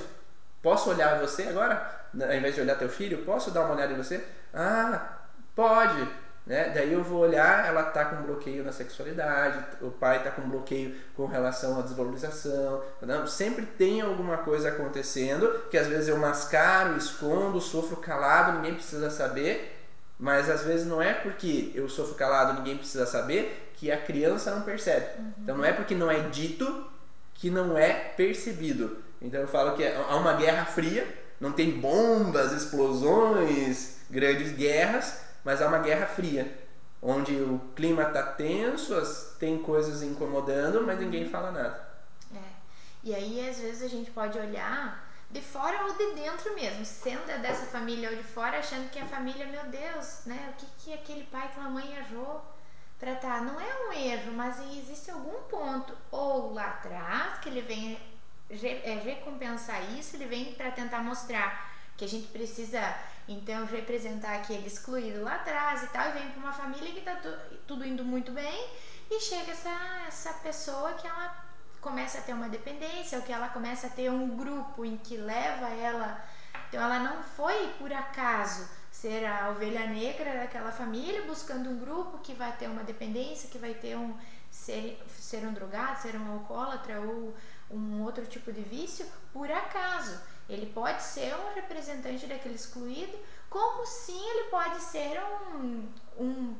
[0.63, 2.01] posso olhar você agora?
[2.21, 4.23] Ao invés de olhar teu filho, posso dar uma olhada em você?
[4.53, 5.21] Ah,
[5.55, 6.07] pode.
[6.51, 6.73] Né?
[6.75, 10.97] Daí eu vou olhar, ela está com bloqueio na sexualidade, o pai está com bloqueio
[11.15, 12.83] com relação à desvalorização.
[13.03, 13.25] Não?
[13.25, 19.11] Sempre tem alguma coisa acontecendo que às vezes eu mascaro, escondo, sofro calado, ninguém precisa
[19.11, 19.77] saber.
[20.19, 24.53] Mas às vezes não é porque eu sofro calado, ninguém precisa saber, que a criança
[24.53, 25.07] não percebe.
[25.21, 25.33] Uhum.
[25.45, 26.85] Então não é porque não é dito
[27.33, 28.99] que não é percebido.
[29.23, 31.07] Então eu falo que há uma guerra fria,
[31.39, 36.69] não tem bombas, explosões, grandes guerras, mas há uma guerra fria,
[37.03, 38.95] onde o clima está tenso,
[39.39, 41.89] tem coisas incomodando, mas ninguém fala nada.
[42.35, 42.51] É.
[43.03, 47.27] E aí, às vezes, a gente pode olhar de fora ou de dentro mesmo, sendo
[47.41, 50.53] dessa família ou de fora, achando que a família, meu Deus, né?
[50.53, 52.45] O que, que aquele pai, aquela mãe errou
[52.99, 53.41] para tá?
[53.41, 57.99] Não é um erro, mas existe algum ponto ou lá atrás que ele vem
[58.51, 62.81] é, recompensar isso, ele vem para tentar mostrar que a gente precisa
[63.33, 67.17] então representar aquele excluído lá atrás e tal, e vem para uma família que está
[67.67, 68.69] tudo indo muito bem,
[69.11, 71.45] e chega essa, essa pessoa que ela
[71.81, 75.17] começa a ter uma dependência, ou que ela começa a ter um grupo em que
[75.17, 76.23] leva ela.
[76.69, 82.19] Então ela não foi por acaso ser a ovelha negra daquela família, buscando um grupo
[82.19, 84.17] que vai ter uma dependência, que vai ter um
[84.51, 87.35] ser, ser um drogado, ser um alcoólatra ou
[87.71, 90.21] um outro tipo de vício, por acaso.
[90.51, 95.21] Ele pode ser um representante daquele excluído, como sim ele pode ser
[95.55, 95.89] um,
[96.19, 96.57] um,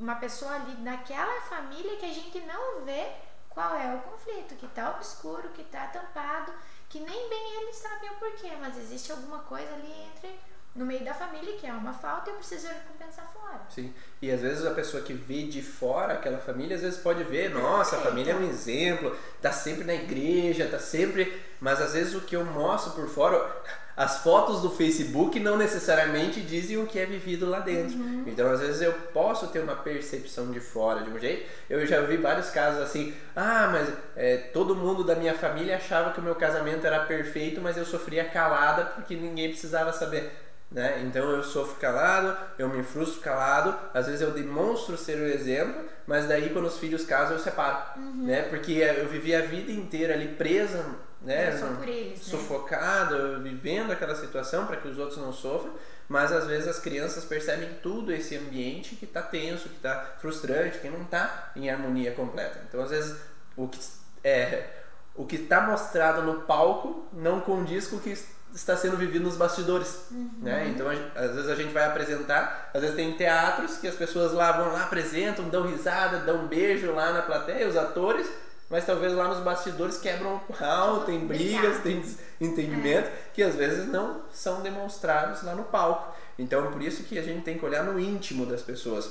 [0.00, 3.12] uma pessoa ali naquela família que a gente não vê
[3.50, 6.52] qual é o conflito, que está obscuro, que está tampado,
[6.88, 10.38] que nem bem eles sabem o porquê, mas existe alguma coisa ali entre
[10.74, 13.60] no meio da família, que é uma falta, eu preciso recompensar fora.
[13.68, 13.94] Sim.
[14.20, 17.50] E às vezes a pessoa que vê de fora aquela família, às vezes pode ver,
[17.50, 21.40] nossa, a família é um exemplo, tá sempre na igreja, tá sempre.
[21.60, 23.62] Mas às vezes o que eu mostro por fora,
[23.96, 27.96] as fotos do Facebook não necessariamente dizem o que é vivido lá dentro.
[27.96, 28.24] Uhum.
[28.26, 31.48] Então, às vezes eu posso ter uma percepção de fora de um jeito.
[31.70, 36.12] Eu já vi vários casos assim: ah, mas é, todo mundo da minha família achava
[36.12, 40.43] que o meu casamento era perfeito, mas eu sofria calada porque ninguém precisava saber.
[40.74, 41.04] Né?
[41.06, 45.84] Então eu sofro calado, eu me frustro calado, às vezes eu demonstro ser o exemplo,
[46.04, 48.26] mas daí quando os filhos casam eu separo, uhum.
[48.26, 48.42] né?
[48.42, 50.84] Porque eu vivi a vida inteira ali presa,
[51.22, 51.56] né?
[51.86, 53.48] Eles, sufocado, né?
[53.48, 55.72] vivendo aquela situação para que os outros não sofram,
[56.08, 60.80] mas às vezes as crianças percebem tudo esse ambiente que está tenso, que está frustrante,
[60.80, 62.60] que não está em harmonia completa.
[62.68, 63.16] Então às vezes
[63.56, 63.78] o que
[64.24, 64.80] é
[65.14, 68.18] o que está mostrado no palco não condiz com o que
[68.54, 70.30] está sendo vivido nos bastidores, uhum.
[70.40, 70.68] né?
[70.68, 74.52] Então, às vezes a gente vai apresentar, às vezes tem teatros que as pessoas lá
[74.52, 78.28] vão lá, apresentam, dão risada, dão um beijo lá na plateia, os atores,
[78.70, 82.02] mas talvez lá nos bastidores quebram o pau, tem brigas, tem
[82.40, 83.12] entendimento, é.
[83.34, 86.14] que às vezes não são demonstrados lá no palco.
[86.38, 89.10] Então, por isso que a gente tem que olhar no íntimo das pessoas.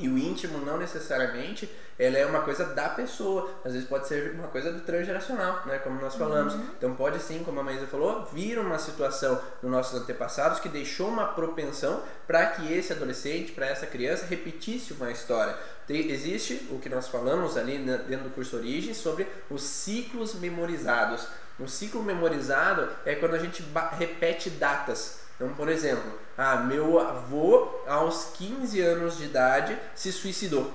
[0.00, 1.70] E o íntimo não necessariamente
[2.00, 5.78] ela é uma coisa da pessoa, às vezes pode ser uma coisa do transgeracional, né,
[5.80, 6.54] como nós falamos.
[6.54, 6.66] Uhum.
[6.78, 11.08] Então pode sim, como a Maísa falou, vir uma situação nos nossos antepassados que deixou
[11.08, 15.54] uma propensão para que esse adolescente, para essa criança repetisse uma história.
[15.90, 21.26] Existe o que nós falamos ali dentro do curso Origem sobre os ciclos memorizados.
[21.58, 23.62] Um ciclo memorizado é quando a gente
[23.98, 25.20] repete datas.
[25.36, 30.72] Então, por exemplo, ah, meu avô aos 15 anos de idade se suicidou.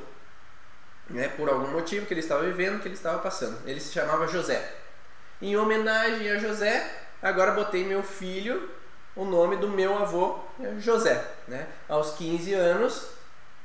[1.09, 3.57] Né, por algum motivo que ele estava vivendo, que ele estava passando.
[3.65, 4.73] Ele se chamava José.
[5.41, 6.87] Em homenagem a José,
[7.19, 8.69] agora botei meu filho,
[9.15, 11.23] o nome do meu avô, é José.
[11.47, 11.65] Né?
[11.89, 13.07] Aos 15 anos,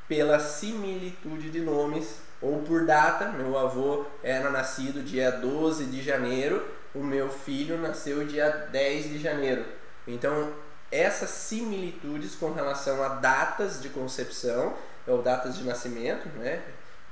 [0.09, 6.67] pela similitude de nomes ou por data, meu avô era nascido dia 12 de janeiro,
[6.95, 9.67] o meu filho nasceu dia 10 de janeiro.
[10.07, 10.51] Então,
[10.91, 14.75] essas similitudes com relação a datas de concepção
[15.07, 16.63] ou datas de nascimento, né,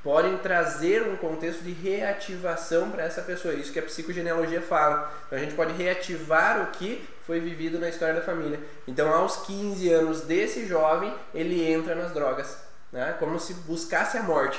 [0.03, 3.55] podem trazer um contexto de reativação para essa pessoa.
[3.55, 5.13] Isso que a psicogenealogia fala.
[5.27, 8.61] Então, a gente pode reativar o que foi vivido na história da família.
[8.87, 12.57] Então, aos 15 anos desse jovem, ele entra nas drogas,
[12.93, 14.59] né, como se buscasse a morte,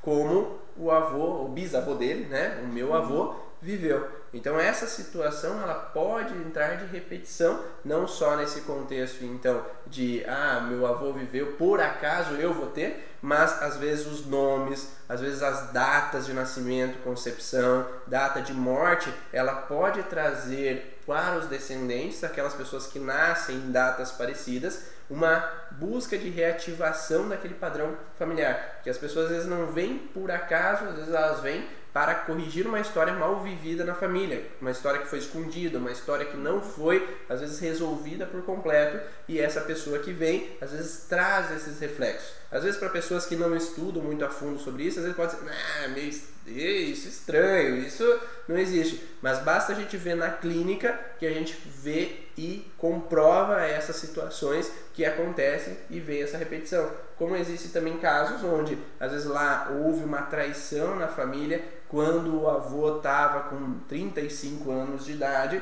[0.00, 4.08] como o avô, o bisavô dele, né, o meu avô, viveu.
[4.32, 10.60] Então essa situação ela pode entrar de repetição, não só nesse contexto então de ah,
[10.68, 15.42] meu avô viveu, por acaso eu vou ter, mas às vezes os nomes, às vezes
[15.42, 22.54] as datas de nascimento, concepção, data de morte, ela pode trazer para os descendentes, aquelas
[22.54, 28.98] pessoas que nascem em datas parecidas, uma busca de reativação daquele padrão familiar, que as
[28.98, 31.64] pessoas às vezes não vêm por acaso, às vezes elas vêm
[31.96, 36.26] para corrigir uma história mal vivida na família, uma história que foi escondida, uma história
[36.26, 41.06] que não foi, às vezes, resolvida por completo, e essa pessoa que vem, às vezes,
[41.08, 42.35] traz esses reflexos.
[42.56, 45.32] Às vezes, para pessoas que não estudam muito a fundo sobre isso, às vezes pode
[45.32, 49.06] ser, ah, meio, isso é estranho, isso não existe.
[49.20, 54.72] Mas basta a gente ver na clínica que a gente vê e comprova essas situações
[54.94, 56.90] que acontecem e vê essa repetição.
[57.18, 62.48] Como existe também casos onde, às vezes, lá houve uma traição na família quando o
[62.48, 65.60] avô estava com 35 anos de idade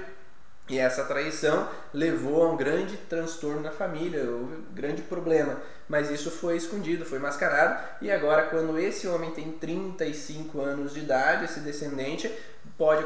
[0.68, 5.58] e essa traição levou a um grande transtorno na família, um grande problema.
[5.88, 7.82] Mas isso foi escondido, foi mascarado.
[8.00, 12.30] E agora, quando esse homem tem 35 anos de idade, esse descendente,
[12.76, 13.04] pode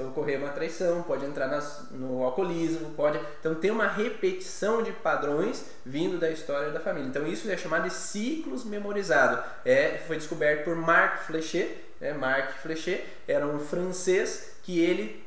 [0.00, 3.18] ocorrer uma traição, pode entrar nas, no alcoolismo, pode.
[3.40, 7.08] Então tem uma repetição de padrões vindo da história da família.
[7.08, 9.44] Então isso é chamado de ciclos memorizados.
[9.64, 11.78] É, foi descoberto por Marc Flechet.
[12.00, 12.12] Né?
[12.12, 15.24] Marc Flechet era um francês que ele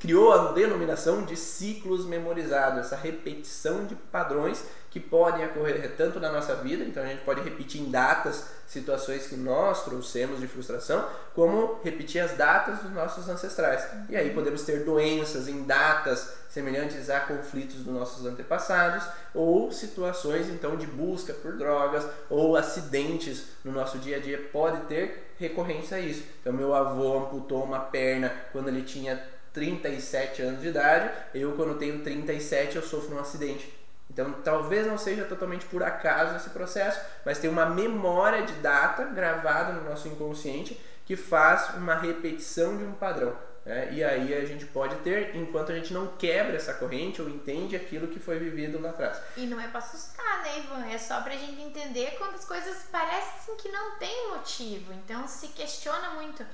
[0.00, 6.30] criou a denominação de ciclos memorizados, essa repetição de padrões que podem ocorrer tanto na
[6.30, 11.08] nossa vida, então a gente pode repetir em datas situações que nós trouxemos de frustração,
[11.34, 13.86] como repetir as datas dos nossos ancestrais.
[14.10, 19.02] E aí podemos ter doenças em datas semelhantes a conflitos dos nossos antepassados,
[19.34, 24.82] ou situações então de busca por drogas, ou acidentes no nosso dia a dia pode
[24.82, 26.22] ter recorrência a isso.
[26.42, 29.22] Então meu avô amputou uma perna quando ele tinha
[29.54, 33.81] 37 anos de idade, eu quando tenho 37 eu sofro um acidente.
[34.12, 39.04] Então, talvez não seja totalmente por acaso esse processo, mas tem uma memória de data
[39.04, 43.34] gravada no nosso inconsciente que faz uma repetição de um padrão.
[43.64, 43.88] Né?
[43.92, 47.74] E aí a gente pode ter, enquanto a gente não quebra essa corrente ou entende
[47.74, 49.18] aquilo que foi vivido lá atrás.
[49.34, 50.86] E não é para assustar, né, Ivan?
[50.86, 54.92] É só pra gente entender quando as coisas parecem que não tem motivo.
[54.92, 56.44] Então se questiona muito,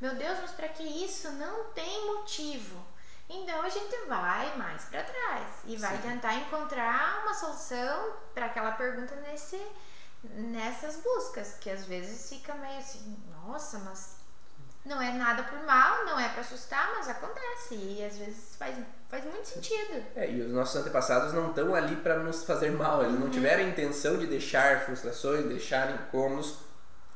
[0.00, 1.32] meu Deus, mas para que isso?
[1.32, 2.76] Não tem motivo.
[3.28, 6.10] Então a gente vai mais para trás e vai Sim.
[6.10, 9.60] tentar encontrar uma solução para aquela pergunta nesse,
[10.22, 14.16] nessas buscas, que às vezes fica meio assim, nossa, mas
[14.82, 18.74] não é nada por mal, não é para assustar, mas acontece e às vezes faz,
[19.10, 20.02] faz muito sentido.
[20.16, 23.20] É, e os nossos antepassados não estão ali para nos fazer mal, eles uhum.
[23.20, 26.60] não tiveram a intenção de deixar frustrações, deixar incômodos,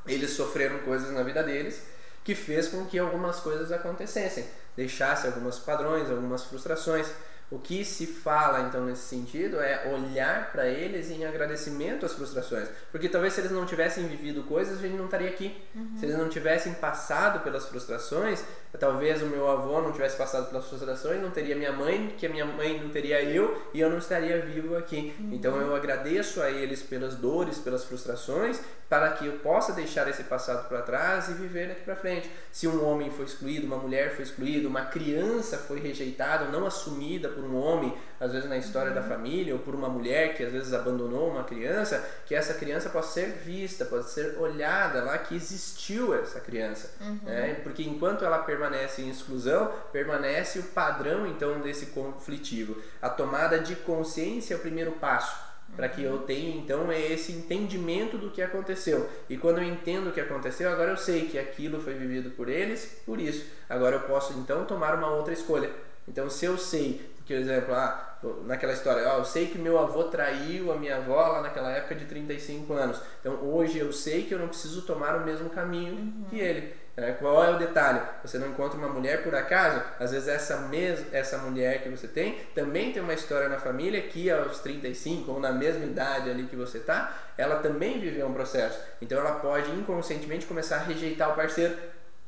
[0.04, 1.91] eles sofreram coisas na vida deles
[2.24, 4.44] que fez com que algumas coisas acontecessem
[4.76, 7.06] deixasse alguns padrões, algumas frustrações.
[7.52, 12.66] O que se fala então nesse sentido é olhar para eles em agradecimento às frustrações,
[12.90, 15.54] porque talvez se eles não tivessem vivido coisas, a gente não estaria aqui.
[15.74, 15.98] Uhum.
[15.98, 18.42] Se eles não tivessem passado pelas frustrações,
[18.80, 22.30] talvez o meu avô não tivesse passado pelas frustrações, não teria minha mãe, que a
[22.30, 25.14] minha mãe não teria eu e eu não estaria vivo aqui.
[25.20, 25.34] Uhum.
[25.34, 28.58] Então eu agradeço a eles pelas dores, pelas frustrações,
[28.92, 32.30] para que eu possa deixar esse passado para trás e viver daqui para frente.
[32.50, 37.30] Se um homem foi excluído, uma mulher foi excluída, uma criança foi rejeitada, não assumida
[37.30, 38.94] por por um homem, às vezes na história uhum.
[38.94, 42.88] da família, ou por uma mulher que às vezes abandonou uma criança, que essa criança
[42.88, 46.94] possa ser vista, pode ser olhada lá que existiu essa criança.
[47.00, 47.18] Uhum.
[47.24, 47.60] Né?
[47.62, 52.80] Porque enquanto ela permanece em exclusão, permanece o padrão então desse conflitivo.
[53.00, 58.18] A tomada de consciência é o primeiro passo para que eu tenha então esse entendimento
[58.18, 59.08] do que aconteceu.
[59.28, 62.48] E quando eu entendo o que aconteceu, agora eu sei que aquilo foi vivido por
[62.48, 63.46] eles, por isso.
[63.68, 65.70] Agora eu posso então tomar uma outra escolha.
[66.06, 70.04] Então se eu sei, por exemplo, ah, naquela história, ah, eu sei que meu avô
[70.04, 73.00] traiu a minha avó lá naquela época de 35 anos.
[73.20, 76.24] Então hoje eu sei que eu não preciso tomar o mesmo caminho uhum.
[76.28, 76.74] que ele.
[76.94, 78.02] É, qual é o detalhe?
[78.22, 79.82] Você não encontra uma mulher por acaso?
[79.98, 84.02] Às vezes essa mesma essa mulher que você tem também tem uma história na família
[84.02, 88.34] que aos 35 ou na mesma idade ali que você tá, ela também viveu um
[88.34, 88.78] processo.
[89.00, 91.74] Então ela pode inconscientemente começar a rejeitar o parceiro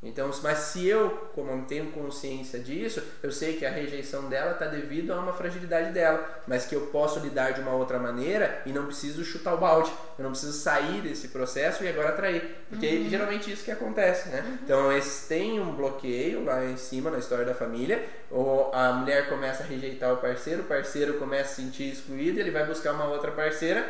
[0.04, 4.66] então, mas se eu, como tenho consciência disso, eu sei que a rejeição dela está
[4.66, 8.72] devido a uma fragilidade dela, mas que eu posso lidar de uma outra maneira e
[8.72, 12.86] não preciso chutar o balde, eu não preciso sair desse processo e agora atrair, porque
[12.86, 13.08] uhum.
[13.08, 14.44] geralmente isso que acontece, né?
[14.46, 14.58] Uhum.
[14.62, 19.28] Então, eles têm um bloqueio lá em cima na história da família, ou a mulher
[19.30, 22.92] começa a rejeitar o parceiro, o parceiro começa a se sentir excluído, ele vai buscar
[22.92, 23.86] uma outra parceira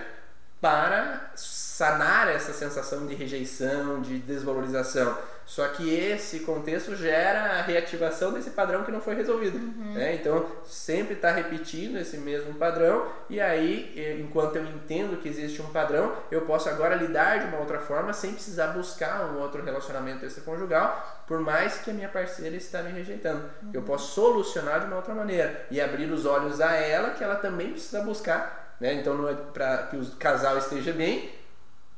[0.61, 5.15] para sanar essa sensação de rejeição, de desvalorização.
[5.47, 9.59] Só que esse contexto gera a reativação desse padrão que não foi resolvido.
[9.59, 9.95] Uhum.
[9.95, 10.15] Né?
[10.15, 15.67] Então, sempre está repetindo esse mesmo padrão, e aí, enquanto eu entendo que existe um
[15.67, 20.25] padrão, eu posso agora lidar de uma outra forma sem precisar buscar um outro relacionamento
[20.25, 23.45] extraconjugal, por mais que a minha parceira está me rejeitando.
[23.63, 23.71] Uhum.
[23.73, 27.37] Eu posso solucionar de uma outra maneira e abrir os olhos a ela que ela
[27.37, 28.77] também precisa buscar.
[28.81, 28.95] Né?
[28.95, 31.31] Então, é para que o casal esteja bem,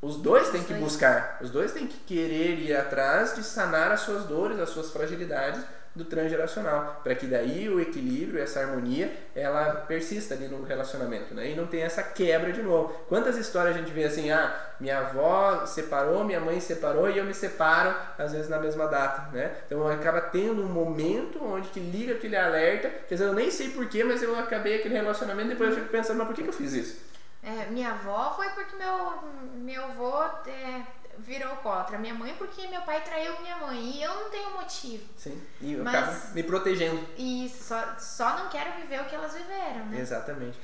[0.01, 4.01] os dois têm que buscar, os dois têm que querer ir atrás de sanar as
[4.01, 5.63] suas dores, as suas fragilidades
[5.97, 11.51] do transgeracional, para que daí o equilíbrio, essa harmonia, ela persista ali no relacionamento, né?
[11.51, 12.93] E não tem essa quebra de novo.
[13.09, 17.25] Quantas histórias a gente vê assim, ah, minha avó separou, minha mãe separou e eu
[17.25, 19.53] me separo às vezes na mesma data, né?
[19.67, 23.71] Então acaba tendo um momento onde que liga aquele alerta, quer dizer, eu nem sei
[23.71, 26.51] porquê, mas eu acabei aquele relacionamento e depois eu fico pensando, mas por que, que
[26.51, 27.16] eu fiz isso?
[27.47, 29.23] É, minha avó foi porque meu,
[29.55, 30.21] meu avô
[30.51, 30.83] é,
[31.19, 31.97] virou contra.
[31.97, 33.79] Minha mãe porque meu pai traiu minha mãe.
[33.79, 35.05] E eu não tenho motivo.
[35.17, 37.01] Sim, e eu Mas, acabo me protegendo.
[37.17, 40.01] Isso, só, só não quero viver o que elas viveram, né?
[40.01, 40.59] Exatamente.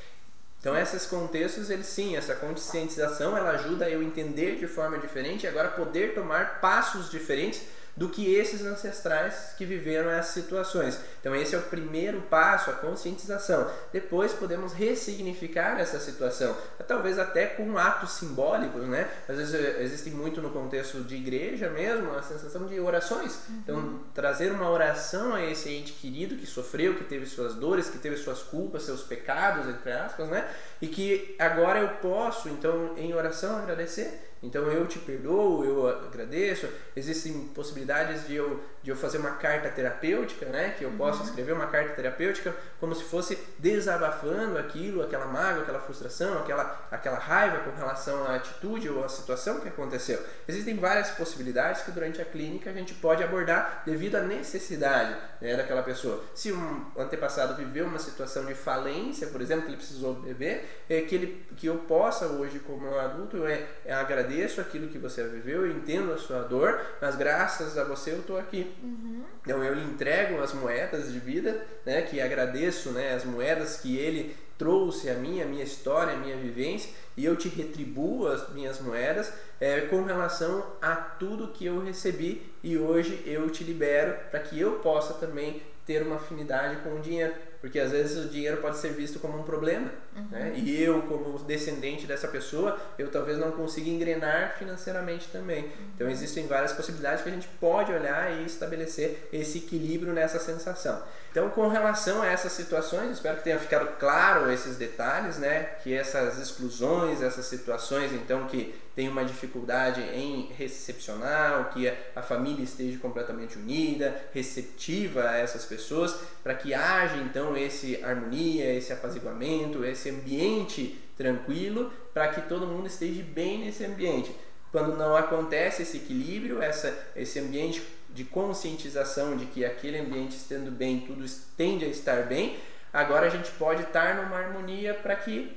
[0.58, 5.48] Então esses contextos, eles sim, essa conscientização, ela ajuda eu entender de forma diferente e
[5.48, 7.62] agora poder tomar passos diferentes
[7.96, 10.98] do que esses ancestrais que viveram essas situações.
[11.20, 13.70] Então esse é o primeiro passo, a conscientização.
[13.92, 19.08] Depois podemos ressignificar essa situação, talvez até com atos simbólicos, né?
[19.28, 23.38] Às vezes existe muito no contexto de igreja mesmo a sensação de orações.
[23.50, 24.00] Então uhum.
[24.14, 28.16] trazer uma oração a esse ente querido que sofreu, que teve suas dores, que teve
[28.16, 30.48] suas culpas, seus pecados, entre aspas, né?
[30.80, 36.68] E que agora eu posso, então, em oração agradecer então eu te perdoo, eu agradeço.
[36.96, 40.74] Existem possibilidades de eu, de eu fazer uma carta terapêutica, né?
[40.76, 41.26] Que eu posso uhum.
[41.26, 47.18] escrever uma carta terapêutica como se fosse desabafando aquilo, aquela mágoa, aquela frustração, aquela, aquela
[47.18, 50.20] raiva com relação à atitude ou à situação que aconteceu.
[50.48, 55.56] Existem várias possibilidades que durante a clínica a gente pode abordar devido à necessidade né,
[55.56, 56.24] daquela pessoa.
[56.34, 61.02] Se um antepassado viveu uma situação de falência, por exemplo, que ele precisou beber, é
[61.02, 65.24] que, ele, que eu possa hoje, como adulto, é, é agradecer agradeço aquilo que você
[65.24, 68.71] viveu, eu entendo a sua dor, mas graças a você eu estou aqui.
[68.82, 69.22] Uhum.
[69.42, 73.96] Então eu lhe entrego as moedas de vida, né, que agradeço né, as moedas que
[73.96, 78.48] ele trouxe a mim, a minha história, a minha vivência, e eu te retribuo as
[78.50, 84.14] minhas moedas é, com relação a tudo que eu recebi e hoje eu te libero
[84.30, 87.34] para que eu possa também ter uma afinidade com o dinheiro.
[87.60, 89.90] Porque às vezes o dinheiro pode ser visto como um problema.
[90.14, 90.26] Uhum.
[90.30, 90.52] Né?
[90.56, 95.64] E eu, como descendente dessa pessoa, eu talvez não consiga engrenar financeiramente também.
[95.64, 95.70] Uhum.
[95.94, 101.02] Então existem várias possibilidades que a gente pode olhar e estabelecer esse equilíbrio nessa sensação.
[101.32, 105.62] Então, com relação a essas situações, espero que tenha ficado claro esses detalhes, né?
[105.82, 112.62] Que essas exclusões, essas situações, então, que tem uma dificuldade em recepcionar, que a família
[112.62, 119.82] esteja completamente unida, receptiva a essas pessoas, para que haja então esse harmonia, esse apaziguamento,
[119.86, 124.34] esse ambiente tranquilo, para que todo mundo esteja bem nesse ambiente.
[124.70, 130.70] Quando não acontece esse equilíbrio, essa, esse ambiente de conscientização de que aquele ambiente estando
[130.70, 131.24] bem, tudo
[131.56, 132.56] tende a estar bem,
[132.92, 135.56] agora a gente pode estar numa harmonia para que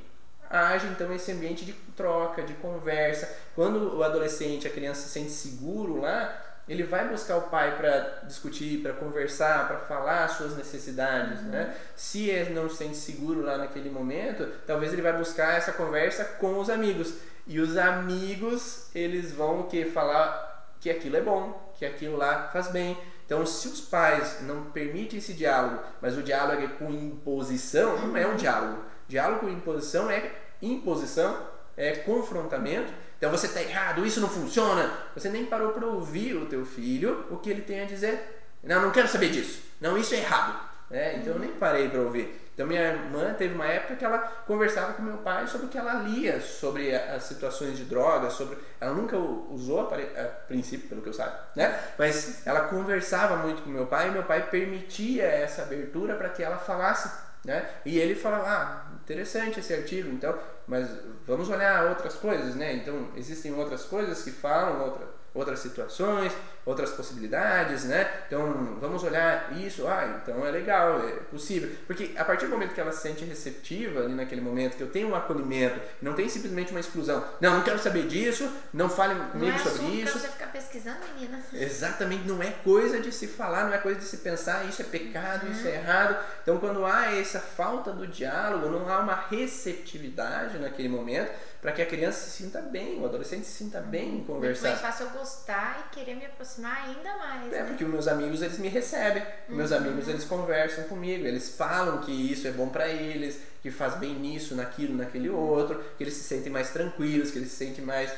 [0.49, 3.29] haja então esse ambiente de troca, de conversa.
[3.55, 8.21] Quando o adolescente, a criança se sente seguro lá, ele vai buscar o pai para
[8.23, 11.49] discutir, para conversar, para falar suas necessidades, uhum.
[11.49, 11.75] né?
[11.95, 16.23] Se ele não se sente seguro lá naquele momento, talvez ele vai buscar essa conversa
[16.23, 17.13] com os amigos.
[17.47, 22.67] E os amigos, eles vão que falar que aquilo é bom, que aquilo lá faz
[22.69, 22.97] bem.
[23.25, 28.17] Então, se os pais não permitem esse diálogo, mas o diálogo é com imposição, não
[28.17, 28.83] é um diálogo.
[29.07, 31.37] Diálogo com imposição é imposição,
[31.77, 32.91] é confrontamento.
[33.25, 34.87] Então você está errado, isso não funciona.
[35.15, 38.45] Você nem parou para ouvir o teu filho, o que ele tem a dizer.
[38.61, 39.63] Não, não quero saber disso.
[39.81, 40.59] Não, isso é errado.
[40.91, 42.39] É, então eu nem parei para ouvir.
[42.53, 45.77] Então minha irmã teve uma época que ela conversava com meu pai sobre o que
[45.77, 51.09] ela lia, sobre as situações de drogas, sobre ela nunca usou a, princípio, pelo que
[51.09, 51.79] eu saiba, né?
[51.97, 56.43] Mas ela conversava muito com meu pai e meu pai permitia essa abertura para que
[56.43, 57.09] ela falasse,
[57.43, 57.67] né?
[57.83, 60.37] E ele falava, ah, interessante esse artigo, então,
[60.67, 60.89] mas
[61.27, 62.73] vamos olhar outras coisas, né?
[62.73, 66.31] Então existem outras coisas que falam outra outras situações,
[66.65, 68.09] outras possibilidades, né?
[68.25, 71.69] Então vamos olhar isso, ah, então é legal, é possível.
[71.85, 74.89] Porque a partir do momento que ela se sente receptiva ali naquele momento, que eu
[74.89, 77.23] tenho um acolhimento, não tem simplesmente uma exclusão.
[77.39, 80.11] Não, não quero saber disso, não fale comigo não é sobre isso.
[80.11, 81.39] Pra você ficar pesquisando, menina.
[81.53, 84.85] Exatamente, não é coisa de se falar, não é coisa de se pensar, isso é
[84.85, 85.51] pecado, uhum.
[85.51, 85.75] isso é uhum.
[85.75, 86.25] errado.
[86.41, 91.81] Então quando há essa falta do diálogo, não há uma receptividade naquele momento, para que
[91.81, 94.69] a criança se sinta bem, o adolescente se sinta bem em conversar.
[94.69, 97.53] Muito mais fácil eu gostar e querer me aproximar ainda mais.
[97.53, 97.65] É, né?
[97.67, 99.55] porque os meus amigos eles me recebem, uhum.
[99.55, 103.95] meus amigos eles conversam comigo, eles falam que isso é bom para eles, que faz
[103.95, 107.83] bem nisso, naquilo, naquele outro, que eles se sentem mais tranquilos, que eles se sentem
[107.83, 108.11] mais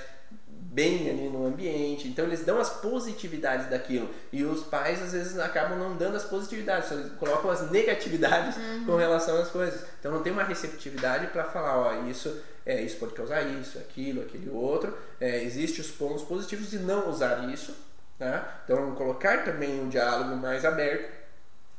[0.77, 2.07] bem ali no ambiente.
[2.07, 4.09] Então eles dão as positividades daquilo.
[4.31, 8.85] E os pais às vezes acabam não dando as positividades, eles colocam as negatividades uhum.
[8.85, 9.81] com relação às coisas.
[9.99, 12.35] Então não tem uma receptividade para falar, ó, isso
[12.67, 14.95] é, isso pode causar isso, aquilo, aquele outro.
[15.21, 17.73] É, Existem os pontos positivos de não usar isso.
[18.19, 18.45] Né?
[18.63, 21.17] Então colocar também um diálogo mais aberto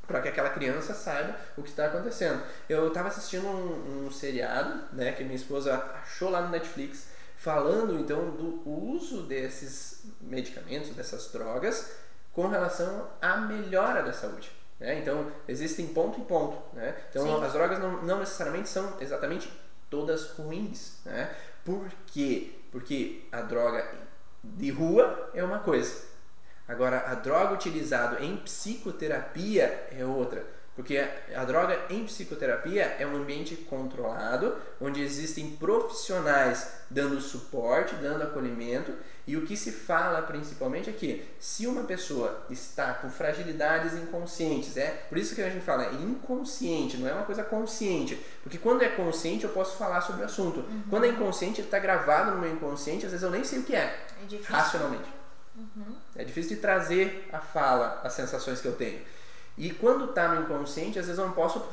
[0.07, 2.43] para que aquela criança saiba o que está acontecendo.
[2.69, 7.99] Eu estava assistindo um, um seriado, né, que minha esposa achou lá no Netflix, falando
[8.01, 11.93] então do uso desses medicamentos, dessas drogas,
[12.33, 14.51] com relação à melhora da saúde.
[14.81, 14.99] Né?
[15.01, 16.57] Então, existem ponto e ponto.
[16.75, 16.97] Né?
[17.11, 17.45] Então, Sim.
[17.45, 19.53] as drogas não, não, necessariamente são exatamente
[19.91, 20.99] todas ruins.
[21.05, 21.35] Né?
[21.65, 22.55] Por quê?
[22.71, 23.87] Porque a droga
[24.43, 26.08] de rua é uma coisa.
[26.69, 30.45] Agora, a droga utilizada em psicoterapia é outra.
[30.79, 30.97] Porque
[31.35, 38.93] a droga em psicoterapia é um ambiente controlado, onde existem profissionais dando suporte, dando acolhimento,
[39.27, 44.77] e o que se fala principalmente é que se uma pessoa está com fragilidades inconscientes,
[44.77, 48.57] é por isso que a gente fala é inconsciente, não é uma coisa consciente, porque
[48.57, 50.61] quando é consciente eu posso falar sobre o assunto.
[50.61, 50.85] Uhum.
[50.89, 53.65] Quando é inconsciente, ele está gravado no meu inconsciente, às vezes eu nem sei o
[53.65, 55.18] que é, é racionalmente.
[55.59, 55.97] Uhum.
[56.15, 59.03] É difícil de trazer a fala, as sensações que eu tenho.
[59.57, 61.67] E quando está no inconsciente, às vezes eu não posso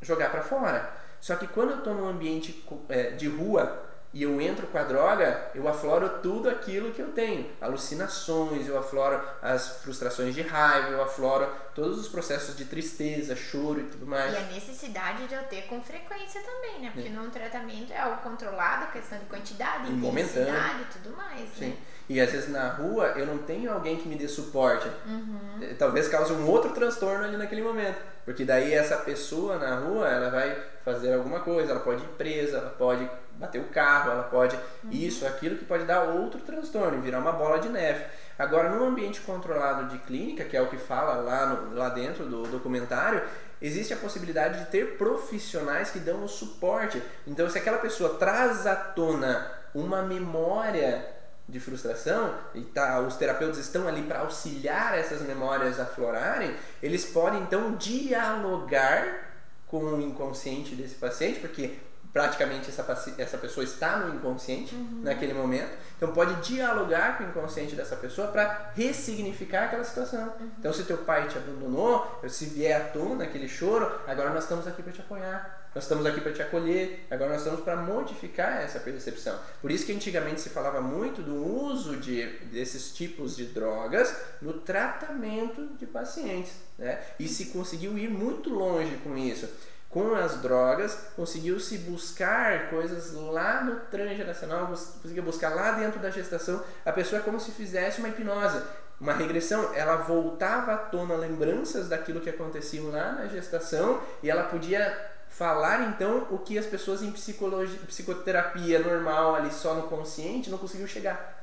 [0.00, 0.92] jogar para fora.
[1.20, 4.82] Só que quando eu estou num ambiente é, de rua e eu entro com a
[4.82, 7.50] droga, eu afloro tudo aquilo que eu tenho.
[7.60, 13.80] Alucinações, eu afloro as frustrações de raiva, eu afloro todos os processos de tristeza, choro
[13.80, 14.32] e tudo mais.
[14.32, 16.90] E a necessidade de eu ter com frequência também, né?
[16.92, 17.12] Porque é.
[17.12, 21.68] no tratamento é algo controlado, questão de quantidade, e intensidade e tudo mais, Sim.
[21.68, 21.76] né?
[22.08, 24.88] E às vezes na rua eu não tenho alguém que me dê suporte.
[25.06, 25.38] Uhum.
[25.62, 27.98] Eh, talvez cause um outro transtorno ali naquele momento.
[28.24, 32.58] Porque daí essa pessoa na rua, ela vai fazer alguma coisa, ela pode ir presa,
[32.58, 34.90] ela pode bater o carro, ela pode uhum.
[34.90, 38.04] isso, aquilo que pode dar outro transtorno, virar uma bola de neve.
[38.38, 42.24] Agora, num ambiente controlado de clínica, que é o que fala lá, no, lá dentro
[42.24, 43.22] do documentário,
[43.60, 47.02] existe a possibilidade de ter profissionais que dão o suporte.
[47.26, 51.04] Então, se aquela pessoa traz à tona uma memória
[51.52, 57.04] de frustração e tá, os terapeutas estão ali para auxiliar essas memórias a florarem, eles
[57.04, 59.30] podem então dialogar
[59.66, 61.76] com o inconsciente desse paciente, porque
[62.12, 65.00] praticamente essa, essa pessoa está no inconsciente uhum.
[65.02, 65.70] naquele momento.
[65.96, 70.32] Então pode dialogar com o inconsciente dessa pessoa para ressignificar aquela situação.
[70.38, 70.50] Uhum.
[70.58, 74.66] Então se teu pai te abandonou, se vier à tona aquele choro, agora nós estamos
[74.66, 75.62] aqui para te apoiar.
[75.74, 79.38] Nós estamos aqui para te acolher, agora nós estamos para modificar essa percepção.
[79.62, 84.52] Por isso que antigamente se falava muito do uso de, desses tipos de drogas no
[84.52, 86.52] tratamento de pacientes.
[86.76, 87.00] Né?
[87.18, 89.48] E se conseguiu ir muito longe com isso
[89.92, 96.64] com as drogas, conseguiu-se buscar coisas lá no transgeracional, conseguiu buscar lá dentro da gestação,
[96.84, 98.62] a pessoa é como se fizesse uma hipnose,
[98.98, 104.44] uma regressão, ela voltava à tona lembranças daquilo que aconteciam lá na gestação e ela
[104.44, 104.96] podia
[105.28, 110.56] falar então o que as pessoas em psicologia, psicoterapia normal ali só no consciente não
[110.56, 111.42] conseguiu chegar.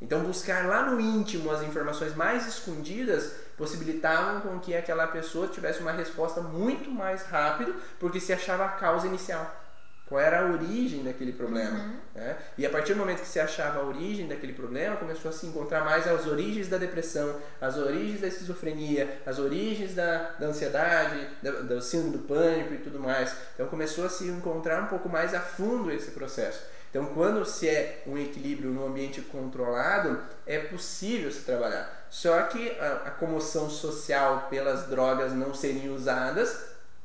[0.00, 5.80] Então, buscar lá no íntimo as informações mais escondidas possibilitavam com que aquela pessoa tivesse
[5.80, 9.62] uma resposta muito mais rápido, porque se achava a causa inicial.
[10.06, 11.78] Qual era a origem daquele problema?
[11.78, 11.96] Uhum.
[12.14, 12.36] Né?
[12.58, 15.46] E a partir do momento que se achava a origem daquele problema, começou a se
[15.46, 21.26] encontrar mais as origens da depressão, as origens da esquizofrenia, as origens da, da ansiedade,
[21.42, 23.34] da, do síndrome do pânico e tudo mais.
[23.54, 26.73] Então começou a se encontrar um pouco mais a fundo esse processo.
[26.94, 32.06] Então, quando se é um equilíbrio no ambiente controlado, é possível se trabalhar.
[32.08, 36.56] Só que a, a comoção social pelas drogas não serem usadas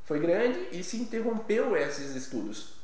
[0.06, 2.76] foi grande e se interrompeu esses estudos.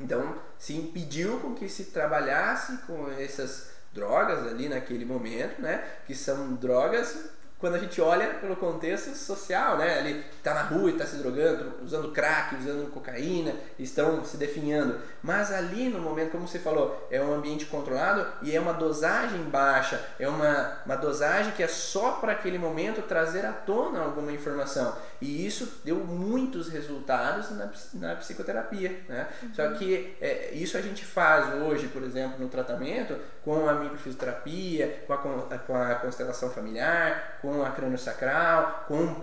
[0.00, 5.84] Então, se impediu com que se trabalhasse com essas drogas ali naquele momento, né?
[6.06, 7.24] Que são drogas
[7.66, 9.98] quando a gente olha pelo contexto social, né?
[9.98, 15.00] Ele está na rua e está se drogando, usando crack, usando cocaína, estão se definhando.
[15.20, 19.42] Mas ali no momento, como você falou, é um ambiente controlado e é uma dosagem
[19.42, 24.30] baixa, é uma, uma dosagem que é só para aquele momento trazer à tona alguma
[24.30, 24.96] informação.
[25.20, 29.26] E isso deu muitos resultados na, na psicoterapia, né?
[29.42, 29.54] Uhum.
[29.54, 35.04] Só que é, isso a gente faz hoje, por exemplo, no tratamento com a microfisioterapia,
[35.06, 35.18] com a,
[35.58, 39.14] com a constelação familiar, com a crânio-sacral, com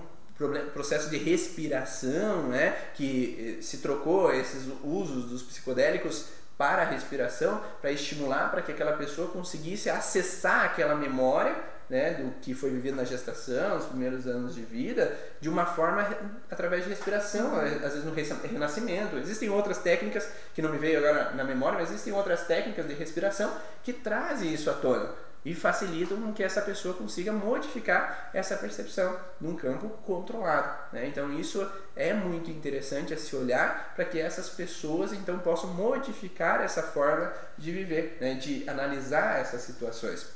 [0.73, 7.61] processo de respiração, né, que eh, se trocou esses usos dos psicodélicos para a respiração,
[7.81, 11.55] para estimular para que aquela pessoa conseguisse acessar aquela memória
[11.89, 16.07] né, do que foi vivido na gestação, os primeiros anos de vida, de uma forma
[16.49, 19.17] através de respiração, às vezes no renascimento.
[19.17, 22.93] Existem outras técnicas que não me veio agora na memória, mas existem outras técnicas de
[22.93, 23.53] respiração
[23.83, 25.09] que trazem isso à tona
[25.45, 30.93] e facilitam com que essa pessoa consiga modificar essa percepção num campo controlado.
[30.93, 31.07] Né?
[31.07, 36.61] Então isso é muito interessante a se olhar para que essas pessoas então possam modificar
[36.61, 38.35] essa forma de viver, né?
[38.35, 40.27] de analisar essas situações.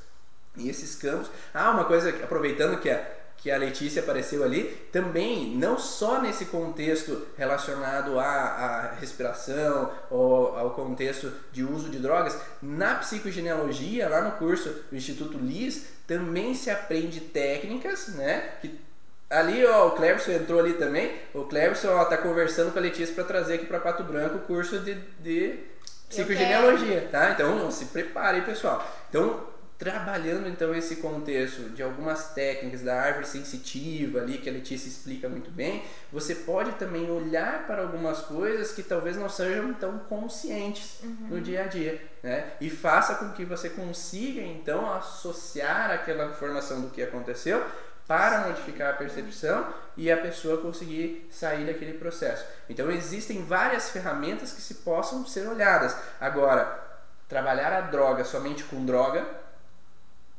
[0.58, 1.30] E esses campos.
[1.54, 3.06] Ah, uma coisa, aproveitando que a,
[3.38, 10.58] que a Letícia apareceu ali, também, não só nesse contexto relacionado à, à respiração ou
[10.58, 16.56] ao contexto de uso de drogas, na psicogenealogia, lá no curso do Instituto Liz, também
[16.56, 18.54] se aprende técnicas, né?
[18.62, 18.88] Que
[19.30, 21.14] Ali, ó, o Cleverson entrou ali também.
[21.34, 24.42] O Cleverson ó, tá conversando com a Letícia para trazer aqui para Pato Branco o
[24.42, 25.60] curso de, de
[26.08, 27.32] psicogenealogia, tá?
[27.32, 28.86] Então, se preparem, pessoal.
[29.10, 29.46] Então,
[29.78, 35.30] trabalhando então esse contexto de algumas técnicas da árvore sensitiva ali que a Letícia explica
[35.30, 41.00] muito bem, você pode também olhar para algumas coisas que talvez não sejam tão conscientes
[41.04, 41.28] uhum.
[41.30, 42.54] no dia a dia, né?
[42.60, 47.64] E faça com que você consiga então associar aquela informação do que aconteceu
[48.08, 52.46] para modificar a percepção e a pessoa conseguir sair daquele processo.
[52.68, 55.96] Então existem várias ferramentas que se possam ser olhadas.
[56.20, 56.84] Agora,
[57.28, 59.46] trabalhar a droga somente com droga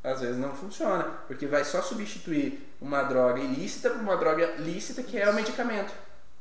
[0.02, 5.02] às vezes não funciona, porque vai só substituir uma droga ilícita por uma droga lícita
[5.02, 5.92] que é o medicamento,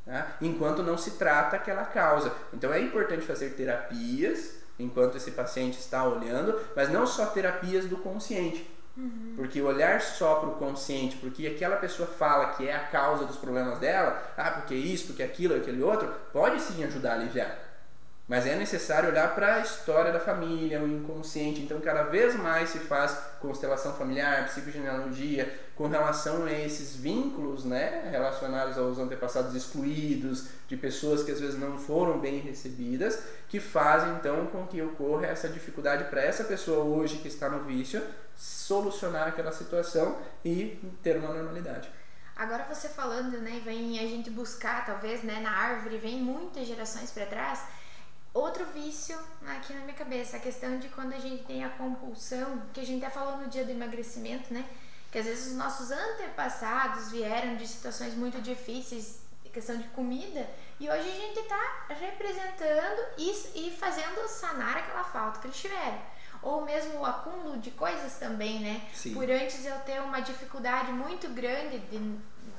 [0.06, 0.28] né?
[0.42, 2.32] enquanto não se trata aquela causa.
[2.54, 7.98] Então é importante fazer terapias enquanto esse paciente está olhando, mas não só terapias do
[7.98, 8.70] consciente.
[8.96, 9.34] Uhum.
[9.36, 13.38] Porque olhar só para o consciente, porque aquela pessoa fala que é a causa dos
[13.38, 17.67] problemas dela, ah, porque isso, porque aquilo, aquele outro, pode sim ajudar a aliviar.
[18.28, 21.62] Mas é necessário olhar para a história da família, o inconsciente.
[21.62, 28.10] Então, cada vez mais se faz constelação familiar, psicogenealogia, com relação a esses vínculos né,
[28.12, 34.12] relacionados aos antepassados excluídos, de pessoas que às vezes não foram bem recebidas, que fazem
[34.16, 38.04] então com que ocorra essa dificuldade para essa pessoa hoje que está no vício
[38.36, 41.90] solucionar aquela situação e ter uma normalidade.
[42.36, 47.10] Agora você falando, né, vem a gente buscar talvez, né, na árvore, vem muitas gerações
[47.10, 47.64] para trás
[48.38, 49.18] Outro vício
[49.48, 52.86] aqui na minha cabeça, a questão de quando a gente tem a compulsão, que a
[52.86, 54.64] gente até falou no dia do emagrecimento, né?
[55.12, 59.22] Que às vezes os nossos antepassados vieram de situações muito difíceis,
[59.52, 60.48] questão de comida,
[60.80, 66.00] e hoje a gente está representando e, e fazendo sanar aquela falta que eles tiveram
[66.44, 68.88] ou mesmo o acúmulo de coisas também, né?
[68.94, 69.16] Sim.
[69.16, 71.98] Por antes eu ter uma dificuldade muito grande de,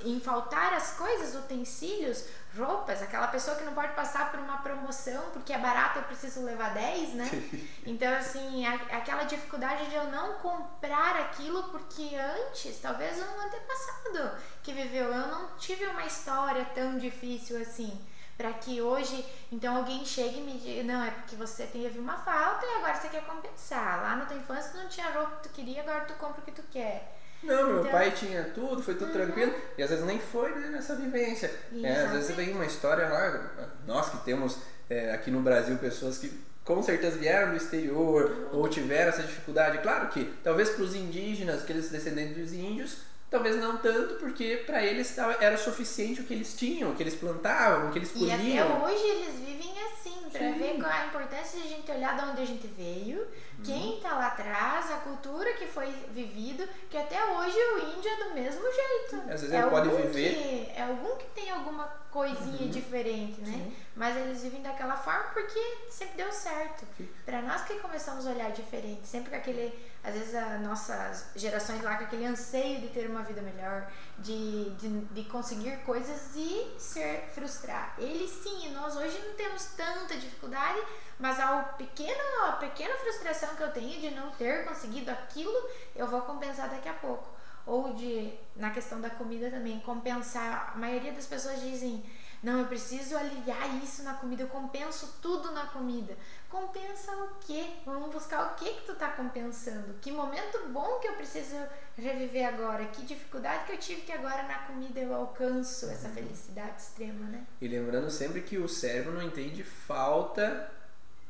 [0.04, 2.24] em faltar as coisas, utensílios,
[2.56, 6.44] roupas, aquela pessoa que não pode passar por uma promoção porque é barato, eu preciso
[6.44, 7.30] levar 10, né?
[7.86, 14.32] Então, assim, a, aquela dificuldade de eu não comprar aquilo porque antes, talvez um antepassador
[14.62, 17.98] que viveu, eu não tive uma história tão difícil assim.
[18.36, 22.18] Para que hoje, então, alguém chegue e me diga: não, é porque você teve uma
[22.18, 24.00] falta e agora você quer compensar.
[24.00, 26.52] Lá na tua infância não tinha roupa que tu queria, agora tu compra o que
[26.52, 27.17] tu quer.
[27.42, 29.54] Não, meu Então- pai tinha tudo, foi tudo tranquilo.
[29.76, 31.50] E às vezes nem foi né, nessa vivência.
[31.82, 34.58] É, às vezes tem uma história lá, nós que temos
[34.90, 36.32] é, aqui no Brasil pessoas que
[36.64, 39.78] com certeza vieram do exterior ou tiveram essa dificuldade.
[39.78, 42.98] Claro que talvez para os indígenas, aqueles descendentes dos índios,
[43.30, 47.14] talvez não tanto, porque para eles era suficiente o que eles tinham, o que eles
[47.14, 48.84] plantavam, o que eles E até colhiam.
[48.84, 50.58] hoje eles vivem assim, Sim.
[50.58, 53.26] ver qual a importância de a gente olhar de onde a gente veio.
[53.64, 58.24] Quem tá lá atrás, a cultura que foi vivido, que até hoje o índio é
[58.24, 59.16] do mesmo jeito.
[59.32, 60.34] Às vezes é ele pode viver.
[60.34, 61.86] Que, é algum que tem alguma
[62.18, 63.52] coisinha diferente, né?
[63.52, 63.76] Sim.
[63.94, 66.84] Mas eles vivem daquela forma porque sempre deu certo.
[67.24, 69.72] Pra nós que começamos a olhar diferente, sempre com aquele,
[70.02, 73.88] às vezes as nossas gerações lá com aquele anseio de ter uma vida melhor,
[74.18, 77.94] de, de, de conseguir coisas e ser frustrar.
[77.98, 80.80] Eles sim, nós hoje não temos tanta dificuldade,
[81.20, 86.08] mas ao pequeno, a pequena frustração que eu tenho de não ter conseguido aquilo, eu
[86.08, 87.37] vou compensar daqui a pouco.
[87.68, 90.72] Ou de, na questão da comida também, compensar.
[90.74, 92.02] A maioria das pessoas dizem,
[92.42, 96.16] não, eu preciso aliviar isso na comida, eu compenso tudo na comida.
[96.48, 97.66] Compensa o quê?
[97.84, 99.94] Vamos buscar o que que tu tá compensando?
[100.00, 101.56] Que momento bom que eu preciso
[101.96, 102.86] reviver agora?
[102.86, 107.44] Que dificuldade que eu tive que agora na comida eu alcanço essa felicidade extrema, né?
[107.60, 110.70] E lembrando sempre que o cérebro não entende falta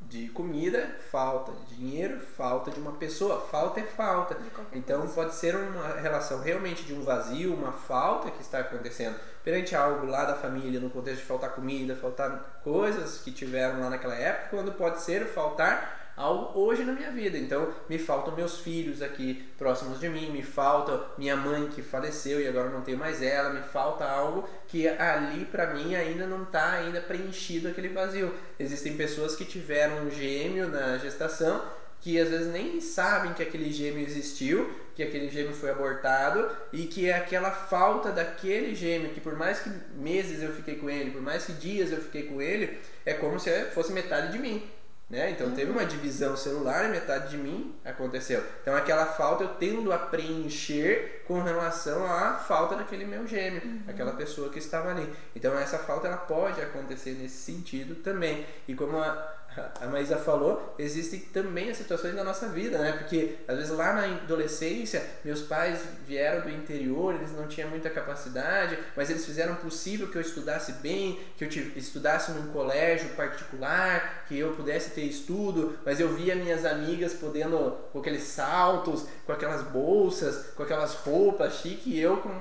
[0.01, 3.41] de comida, falta de dinheiro, falta de uma pessoa.
[3.41, 4.37] Falta é falta.
[4.73, 5.15] Então coisa.
[5.15, 10.07] pode ser uma relação realmente de um vazio, uma falta que está acontecendo perante algo
[10.07, 14.49] lá da família, no contexto de faltar comida, faltar coisas que tiveram lá naquela época,
[14.51, 17.39] quando pode ser faltar algo hoje na minha vida.
[17.39, 22.40] Então me faltam meus filhos aqui próximos de mim, me falta minha mãe que faleceu
[22.40, 26.43] e agora não tenho mais ela, me falta algo que ali para mim ainda não
[26.43, 28.35] está ainda preenchido aquele vazio.
[28.59, 31.62] Existem pessoas que tiveram um gêmeo na gestação
[32.01, 36.86] que às vezes nem sabem que aquele gêmeo existiu, que aquele gêmeo foi abortado e
[36.86, 41.11] que é aquela falta daquele gêmeo, que por mais que meses eu fiquei com ele,
[41.11, 44.62] por mais que dias eu fiquei com ele, é como se fosse metade de mim.
[45.09, 45.30] Né?
[45.30, 48.44] Então teve uma divisão celular metade de mim aconteceu.
[48.60, 54.12] Então aquela falta eu tendo a preencher com relação à falta daquele meu gêmeo, aquela
[54.12, 55.10] pessoa que estava ali.
[55.35, 58.44] Então essa falta ela pode acontecer nesse sentido também.
[58.66, 59.38] E como a,
[59.80, 62.93] a Maísa falou, existem também as situações da nossa vida, né?
[62.93, 67.90] Porque às vezes lá na adolescência, meus pais vieram do interior, eles não tinham muita
[67.90, 74.24] capacidade, mas eles fizeram possível que eu estudasse bem, que eu estudasse num colégio particular,
[74.28, 79.32] que eu pudesse ter estudo, mas eu via minhas amigas podendo com aqueles saltos, com
[79.32, 82.35] aquelas bolsas, com aquelas roupas chique, e eu com,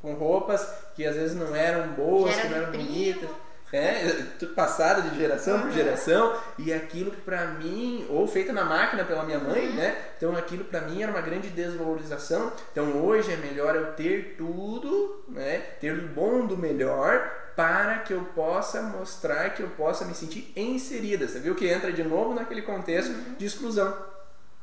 [0.00, 3.30] com roupas que às vezes não eram boas, Que não eram bonitas.
[3.72, 9.02] É, tudo passado de geração por geração e aquilo pra mim, ou feita na máquina
[9.04, 9.96] pela minha mãe, né?
[10.16, 12.52] Então aquilo pra mim era uma grande desvalorização.
[12.70, 15.58] Então hoje é melhor eu ter tudo, né?
[15.80, 20.52] Ter o bom do melhor para que eu possa mostrar que eu possa me sentir
[20.56, 21.26] inserida.
[21.26, 23.34] Você viu que entra de novo naquele contexto Uhum.
[23.38, 23.96] de exclusão.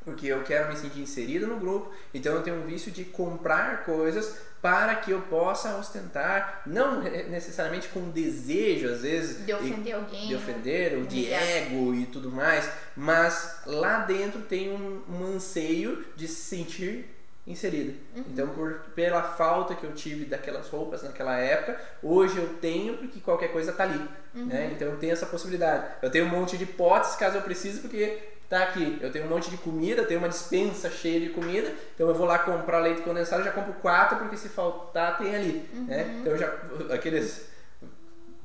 [0.05, 3.83] Porque eu quero me sentir inserida no grupo, então eu tenho um vício de comprar
[3.83, 10.27] coisas para que eu possa ostentar, não necessariamente com desejo, às vezes, De ofender alguém.
[10.27, 16.05] de ofender, ou de ego e tudo mais, mas lá dentro tem um, um anseio
[16.15, 17.05] de se sentir
[17.47, 17.93] inserida.
[18.15, 23.19] Então, por, pela falta que eu tive daquelas roupas naquela época, hoje eu tenho porque
[23.19, 24.07] qualquer coisa tá ali.
[24.33, 24.71] Né?
[24.75, 25.85] Então, eu tenho essa possibilidade.
[26.01, 28.19] Eu tenho um monte de potes caso eu precise, porque
[28.49, 28.97] tá aqui.
[28.99, 32.25] Eu tenho um monte de comida, tenho uma dispensa cheia de comida, então eu vou
[32.25, 35.69] lá comprar leite condensado, já compro quatro, porque se faltar tem ali.
[35.87, 36.17] Né?
[36.19, 36.51] Então, eu já
[36.91, 37.47] aqueles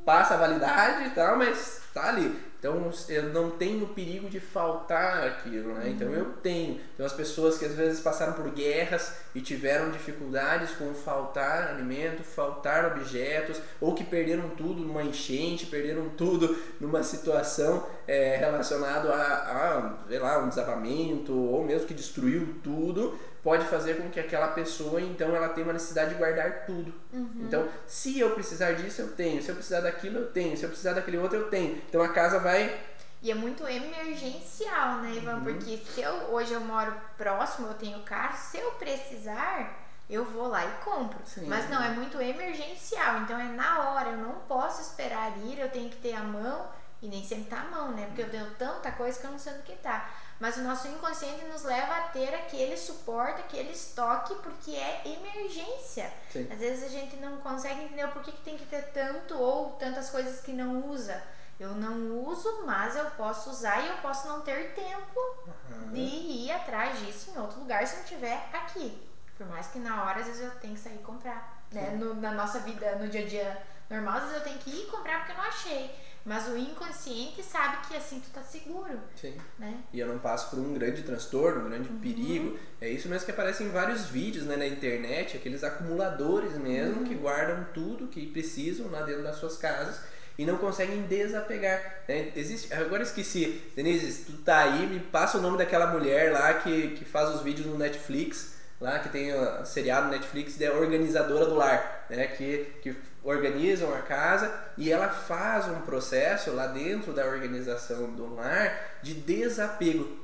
[0.05, 2.39] passa a validade e tal, mas tá ali.
[2.65, 5.91] Então eu não tenho perigo de faltar aquilo, né?
[5.91, 6.81] Então eu tenho.
[6.95, 12.25] Então as pessoas que às vezes passaram por guerras e tiveram dificuldades com faltar alimento,
[12.25, 19.77] faltar objetos, ou que perderam tudo numa enchente, perderam tudo numa situação é, relacionada a,
[19.77, 23.15] a, sei lá, um desabamento, ou mesmo que destruiu tudo,
[23.45, 26.93] pode fazer com que aquela pessoa, então, ela tenha uma necessidade de guardar tudo.
[27.13, 29.43] Então, se eu precisar disso, eu tenho.
[29.43, 30.57] Se eu precisar daquilo, eu tenho.
[30.57, 31.77] Se eu precisar daquele outro, eu tenho.
[31.89, 32.81] Então, a casa vai...
[33.23, 35.43] E é muito emergencial, né, Ivan?
[35.43, 39.79] Porque se eu hoje eu moro próximo, eu tenho carro, se eu precisar,
[40.11, 41.19] eu vou lá e compro.
[41.25, 41.47] Sim.
[41.47, 45.71] Mas não, é muito emergencial, então é na hora, eu não posso esperar ir, eu
[45.71, 46.67] tenho que ter a mão,
[47.01, 48.07] e nem sempre tá a mão, né?
[48.07, 50.07] Porque eu tenho tanta coisa que eu não sei do que tá.
[50.45, 56.13] Mas o nosso inconsciente nos leva a ter aquele suporte, aquele estoque, porque é emergência.
[56.31, 56.47] Sim.
[56.53, 59.71] Às vezes a gente não consegue entender o porquê que tem que ter tanto ou
[59.79, 61.23] tantas coisas que não usa.
[61.59, 65.49] Eu não uso, mas eu posso usar e eu posso não ter tempo
[65.91, 69.03] de ir atrás disso em outro lugar se não tiver aqui.
[69.39, 71.65] Por mais que na hora, às vezes eu tenho que sair e comprar.
[71.73, 71.97] Né?
[71.99, 74.91] No, na nossa vida, no dia a dia normal, às vezes eu tenho que ir
[74.91, 76.04] comprar porque eu não achei.
[76.25, 78.99] Mas o inconsciente sabe que assim tu tá seguro.
[79.15, 79.35] Sim.
[79.59, 79.79] Né?
[79.93, 81.99] E eu não passo por um grande transtorno, um grande uhum.
[81.99, 82.59] perigo.
[82.81, 87.05] É isso mesmo que aparece em vários vídeos né, na internet, aqueles acumuladores mesmo uhum.
[87.05, 90.01] que guardam tudo que precisam lá dentro das suas casas
[90.39, 92.03] e não conseguem desapegar.
[92.09, 92.33] Né?
[92.35, 96.89] Existe, agora esqueci, Denise, tu tá aí, me passa o nome daquela mulher lá que,
[96.93, 101.47] que faz os vídeos no Netflix, lá que tem o seriado no Netflix, é organizadora
[101.47, 102.27] do lar, né?
[102.29, 108.35] que, que organizam a casa e ela faz um processo lá dentro da organização do
[108.35, 110.19] lar de desapego.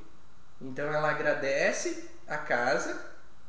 [0.60, 2.96] Então ela agradece a casa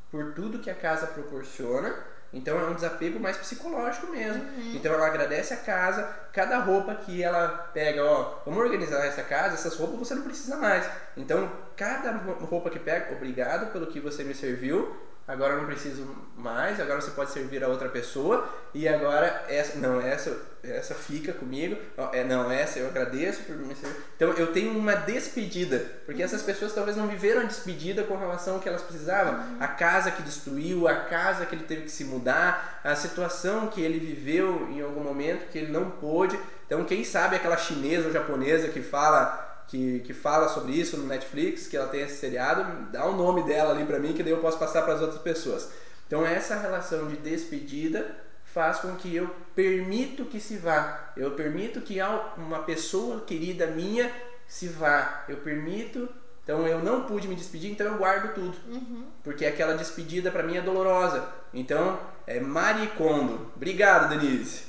[0.10, 1.94] por tudo que a casa proporciona.
[2.34, 4.41] Então é um desapego mais psicológico mesmo.
[4.41, 4.73] Uhum.
[4.76, 9.56] Então ela agradece a casa, cada roupa que ela pega, ó, vamos organizar essa casa,
[9.56, 10.90] essas roupas você não precisa mais.
[11.18, 14.95] Então cada roupa que pega, obrigado pelo que você me serviu,
[15.27, 19.77] agora eu não preciso mais, agora você pode servir a outra pessoa e agora essa
[19.77, 21.76] não essa essa fica comigo,
[22.14, 23.98] é não essa eu agradeço por me servir.
[24.15, 28.56] Então eu tenho uma despedida, porque essas pessoas talvez não viveram a despedida com relação
[28.56, 32.03] ao que elas precisavam, a casa que destruiu, a casa que ele teve que se
[32.03, 36.39] mudar, a situação que ele viveu em algum momento que ele não pôde.
[36.68, 41.07] Então quem sabe aquela chinesa ou japonesa que fala que, que fala sobre isso no
[41.07, 44.34] Netflix, que ela tem esse seriado, dá o nome dela ali para mim, que daí
[44.34, 45.72] eu posso passar para as outras pessoas.
[46.06, 48.06] Então essa relação de despedida
[48.43, 51.14] faz com que eu permito que se vá.
[51.15, 51.99] Eu permito que
[52.35, 54.11] uma pessoa querida minha
[54.45, 55.23] se vá.
[55.30, 56.10] Eu permito.
[56.43, 58.57] Então eu não pude me despedir, então eu guardo tudo.
[58.68, 59.06] Uhum.
[59.23, 61.30] Porque aquela despedida para mim é dolorosa.
[61.53, 63.49] Então é Maricondo.
[63.56, 64.64] Obrigado, Denise.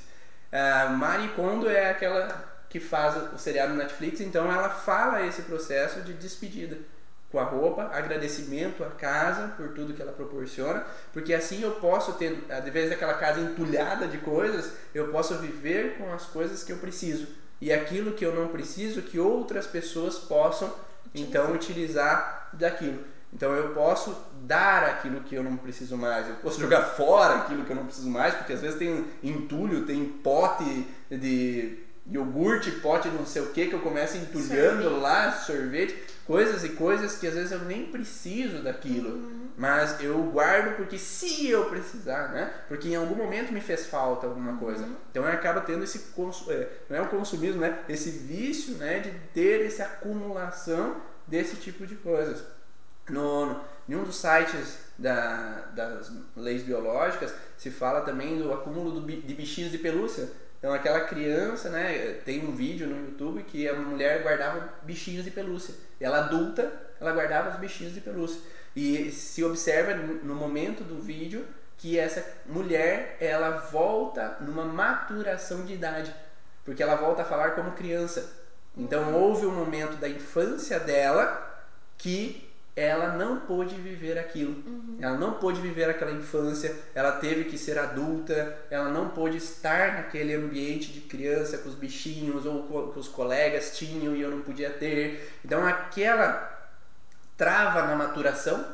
[0.52, 6.00] Uh, Maricondo é aquela que faz o seriado no Netflix, então ela fala esse processo
[6.00, 6.78] de despedida
[7.30, 10.82] com a roupa, agradecimento à casa por tudo que ela proporciona,
[11.12, 15.98] porque assim eu posso ter, ao invés daquela casa entulhada de coisas, eu posso viver
[15.98, 17.28] com as coisas que eu preciso
[17.60, 20.74] e aquilo que eu não preciso que outras pessoas possam
[21.14, 23.04] então utilizar daquilo.
[23.34, 27.66] Então eu posso dar aquilo que eu não preciso mais, eu posso jogar fora aquilo
[27.66, 33.08] que eu não preciso mais, porque às vezes tem entulho, tem pote de iogurte, pote
[33.08, 35.00] não sei o que, que eu começo entulhando sorvete.
[35.00, 39.10] lá, sorvete, coisas e coisas que às vezes eu nem preciso daquilo.
[39.10, 39.48] Uhum.
[39.56, 42.52] Mas eu guardo porque se eu precisar, né?
[42.68, 44.84] Porque em algum momento me fez falta alguma coisa.
[44.84, 44.96] Uhum.
[45.10, 46.12] Então eu acabo tendo esse
[46.48, 47.78] é, não é o consumismo, né?
[47.88, 49.00] Esse vício, né?
[49.00, 52.42] De ter essa acumulação desse tipo de coisas.
[53.08, 59.00] No, no, em um dos sites da, das leis biológicas se fala também do acúmulo
[59.00, 60.28] do, de bichinhos de pelúcia
[60.62, 65.30] então aquela criança, né, tem um vídeo no YouTube que a mulher guardava bichinhos de
[65.32, 65.74] pelúcia.
[66.00, 68.40] E ela adulta, ela guardava os bichinhos de pelúcia.
[68.76, 71.44] E se observa no momento do vídeo
[71.76, 76.14] que essa mulher, ela volta numa maturação de idade,
[76.64, 78.32] porque ela volta a falar como criança.
[78.76, 81.60] Então houve um momento da infância dela
[81.98, 84.52] que ela não pôde viver aquilo.
[84.66, 84.96] Uhum.
[85.00, 89.94] Ela não pôde viver aquela infância, ela teve que ser adulta, ela não pôde estar
[89.94, 94.40] naquele ambiente de criança com os bichinhos ou que os colegas tinham e eu não
[94.40, 95.38] podia ter.
[95.44, 96.50] Então aquela
[97.36, 98.64] trava na maturação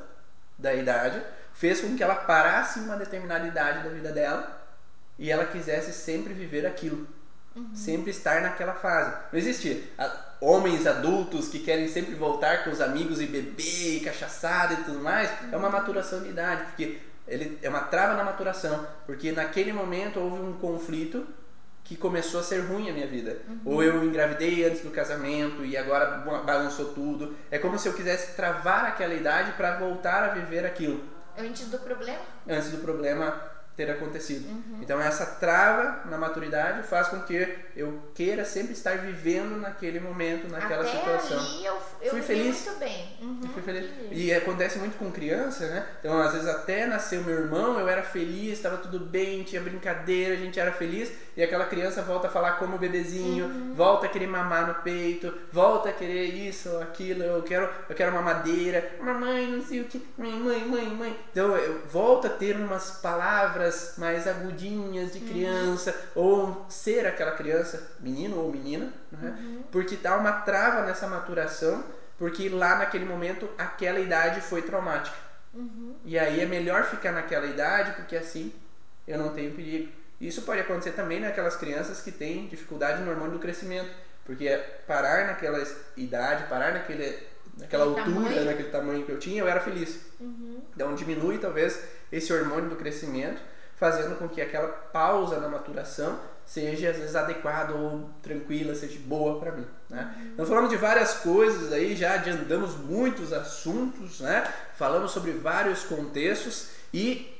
[0.57, 1.21] da idade
[1.53, 4.63] fez com que ela parasse em uma determinada idade da vida dela
[5.19, 7.09] e ela quisesse sempre viver aquilo.
[7.57, 7.75] Uhum.
[7.75, 9.11] Sempre estar naquela fase.
[9.33, 9.93] Não existe
[10.41, 15.01] homens adultos que querem sempre voltar com os amigos e beber e cachaçada e tudo
[15.01, 15.31] mais.
[15.53, 20.19] É uma maturação de idade, porque ele é uma trava na maturação, porque naquele momento
[20.21, 21.27] houve um conflito
[21.85, 23.39] que começou a ser ruim a minha vida.
[23.49, 23.61] Uhum.
[23.65, 27.35] Ou eu engravidei antes do casamento e agora balançou tudo.
[27.51, 31.03] É como se eu quisesse travar aquela idade para voltar a viver aquilo.
[31.37, 32.21] Antes do problema?
[32.47, 34.45] Antes do problema ter acontecido.
[34.49, 34.81] Uhum.
[34.83, 40.51] Então essa trava na maturidade faz com que eu queira sempre estar vivendo naquele momento,
[40.51, 41.39] naquela Até situação.
[41.39, 42.67] Ali eu, eu fui feliz.
[42.67, 43.17] muito bem.
[43.23, 43.41] Uhum.
[43.55, 43.89] Fui feliz.
[44.11, 45.87] E acontece muito com criança, né?
[46.01, 50.35] Então às vezes até nasceu meu irmão, eu era feliz, estava tudo bem, tinha brincadeira,
[50.35, 53.75] a gente era feliz e aquela criança volta a falar como bebezinho, uhum.
[53.77, 58.11] volta a querer mamar no peito, volta a querer isso, aquilo, eu quero, eu quero
[58.11, 61.17] uma madeira, mamãe, não sei o que, mãe, mãe, mãe, mãe.
[61.31, 66.23] Então eu volto a ter umas palavras palavras mais agudinhas de criança, uhum.
[66.23, 69.37] ou ser aquela criança, menino ou menina, né?
[69.39, 69.63] uhum.
[69.71, 71.85] porque dá uma trava nessa maturação,
[72.17, 75.17] porque lá naquele momento aquela idade foi traumática.
[75.55, 75.95] Uhum.
[76.05, 78.53] E aí é melhor ficar naquela idade, porque assim
[79.07, 79.93] eu não tenho perigo.
[80.21, 83.91] Isso pode acontecer também naquelas crianças que têm dificuldade no hormônio do crescimento,
[84.25, 84.49] porque
[84.87, 85.63] parar naquela
[85.97, 88.45] idade, parar naquele naquela Aquele altura, tamanho.
[88.45, 90.01] naquele tamanho que eu tinha, eu era feliz.
[90.21, 90.61] Uhum.
[90.75, 93.41] Então diminui talvez esse hormônio do crescimento,
[93.79, 99.39] fazendo com que aquela pausa na maturação seja às vezes adequada ou tranquila, seja boa
[99.39, 99.67] para mim.
[99.89, 100.31] Né?
[100.33, 104.51] Então falamos de várias coisas aí, já adiantamos muitos assuntos, né?
[104.77, 107.37] falamos sobre vários contextos e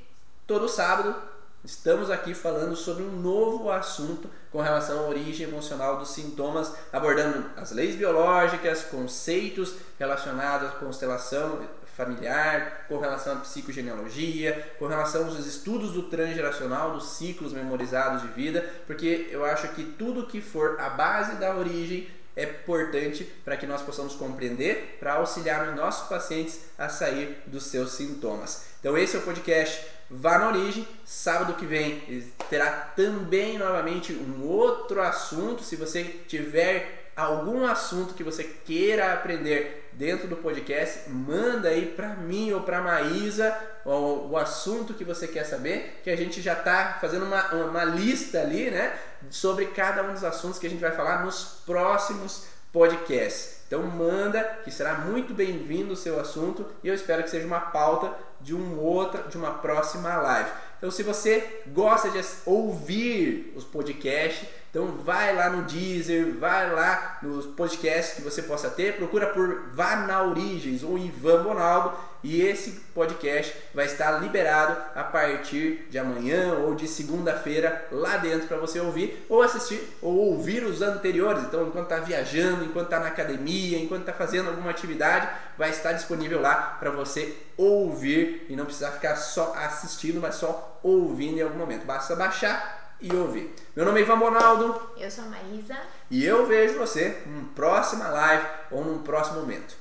[0.47, 1.17] todo sábado
[1.65, 7.51] estamos aqui falando sobre um novo assunto com relação à origem emocional dos sintomas, abordando
[7.57, 11.59] as leis biológicas, conceitos relacionados à constelação
[11.99, 18.29] familiar, com relação à psicogenealogia, com relação aos estudos do transgeracional, dos ciclos memorizados de
[18.29, 22.07] vida, porque eu acho que tudo que for a base da origem
[22.37, 27.65] é importante para que nós possamos compreender, para auxiliar os nossos pacientes a sair dos
[27.65, 28.67] seus sintomas.
[28.79, 30.87] Então esse é o podcast Vá na Origem.
[31.05, 35.65] Sábado que vem terá também novamente um outro assunto.
[35.65, 42.11] Se você tiver algum assunto que você queira aprender dentro do podcast, manda aí para
[42.15, 43.53] mim ou para Maísa
[43.85, 47.85] o, o, assunto que você quer saber, que a gente já está fazendo uma, uma
[47.85, 48.97] lista ali, né,
[49.29, 53.59] sobre cada um dos assuntos que a gente vai falar nos próximos podcasts.
[53.67, 57.61] Então manda, que será muito bem-vindo o seu assunto e eu espero que seja uma
[57.61, 60.51] pauta de um outra, de uma próxima live.
[60.79, 67.19] Então se você gosta de ouvir os podcasts, então vai lá no Deezer, vai lá
[67.23, 72.43] nos podcasts que você possa ter, procura por Vá na Origens ou Ivan Bonaldo e
[72.43, 78.57] esse podcast vai estar liberado a partir de amanhã ou de segunda-feira lá dentro para
[78.57, 81.45] você ouvir ou assistir ou ouvir os anteriores.
[81.45, 85.93] Então, enquanto está viajando, enquanto está na academia, enquanto está fazendo alguma atividade, vai estar
[85.93, 91.43] disponível lá para você ouvir e não precisar ficar só assistindo, mas só ouvindo em
[91.43, 91.87] algum momento.
[91.87, 93.55] Basta baixar e ouvir.
[93.75, 94.81] Meu nome é Ivan Bonaldo.
[94.97, 95.79] Eu sou a Maísa.
[96.11, 99.75] E eu vejo você numa próxima live ou num próximo momento.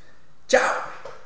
[0.48, 1.17] Tchau!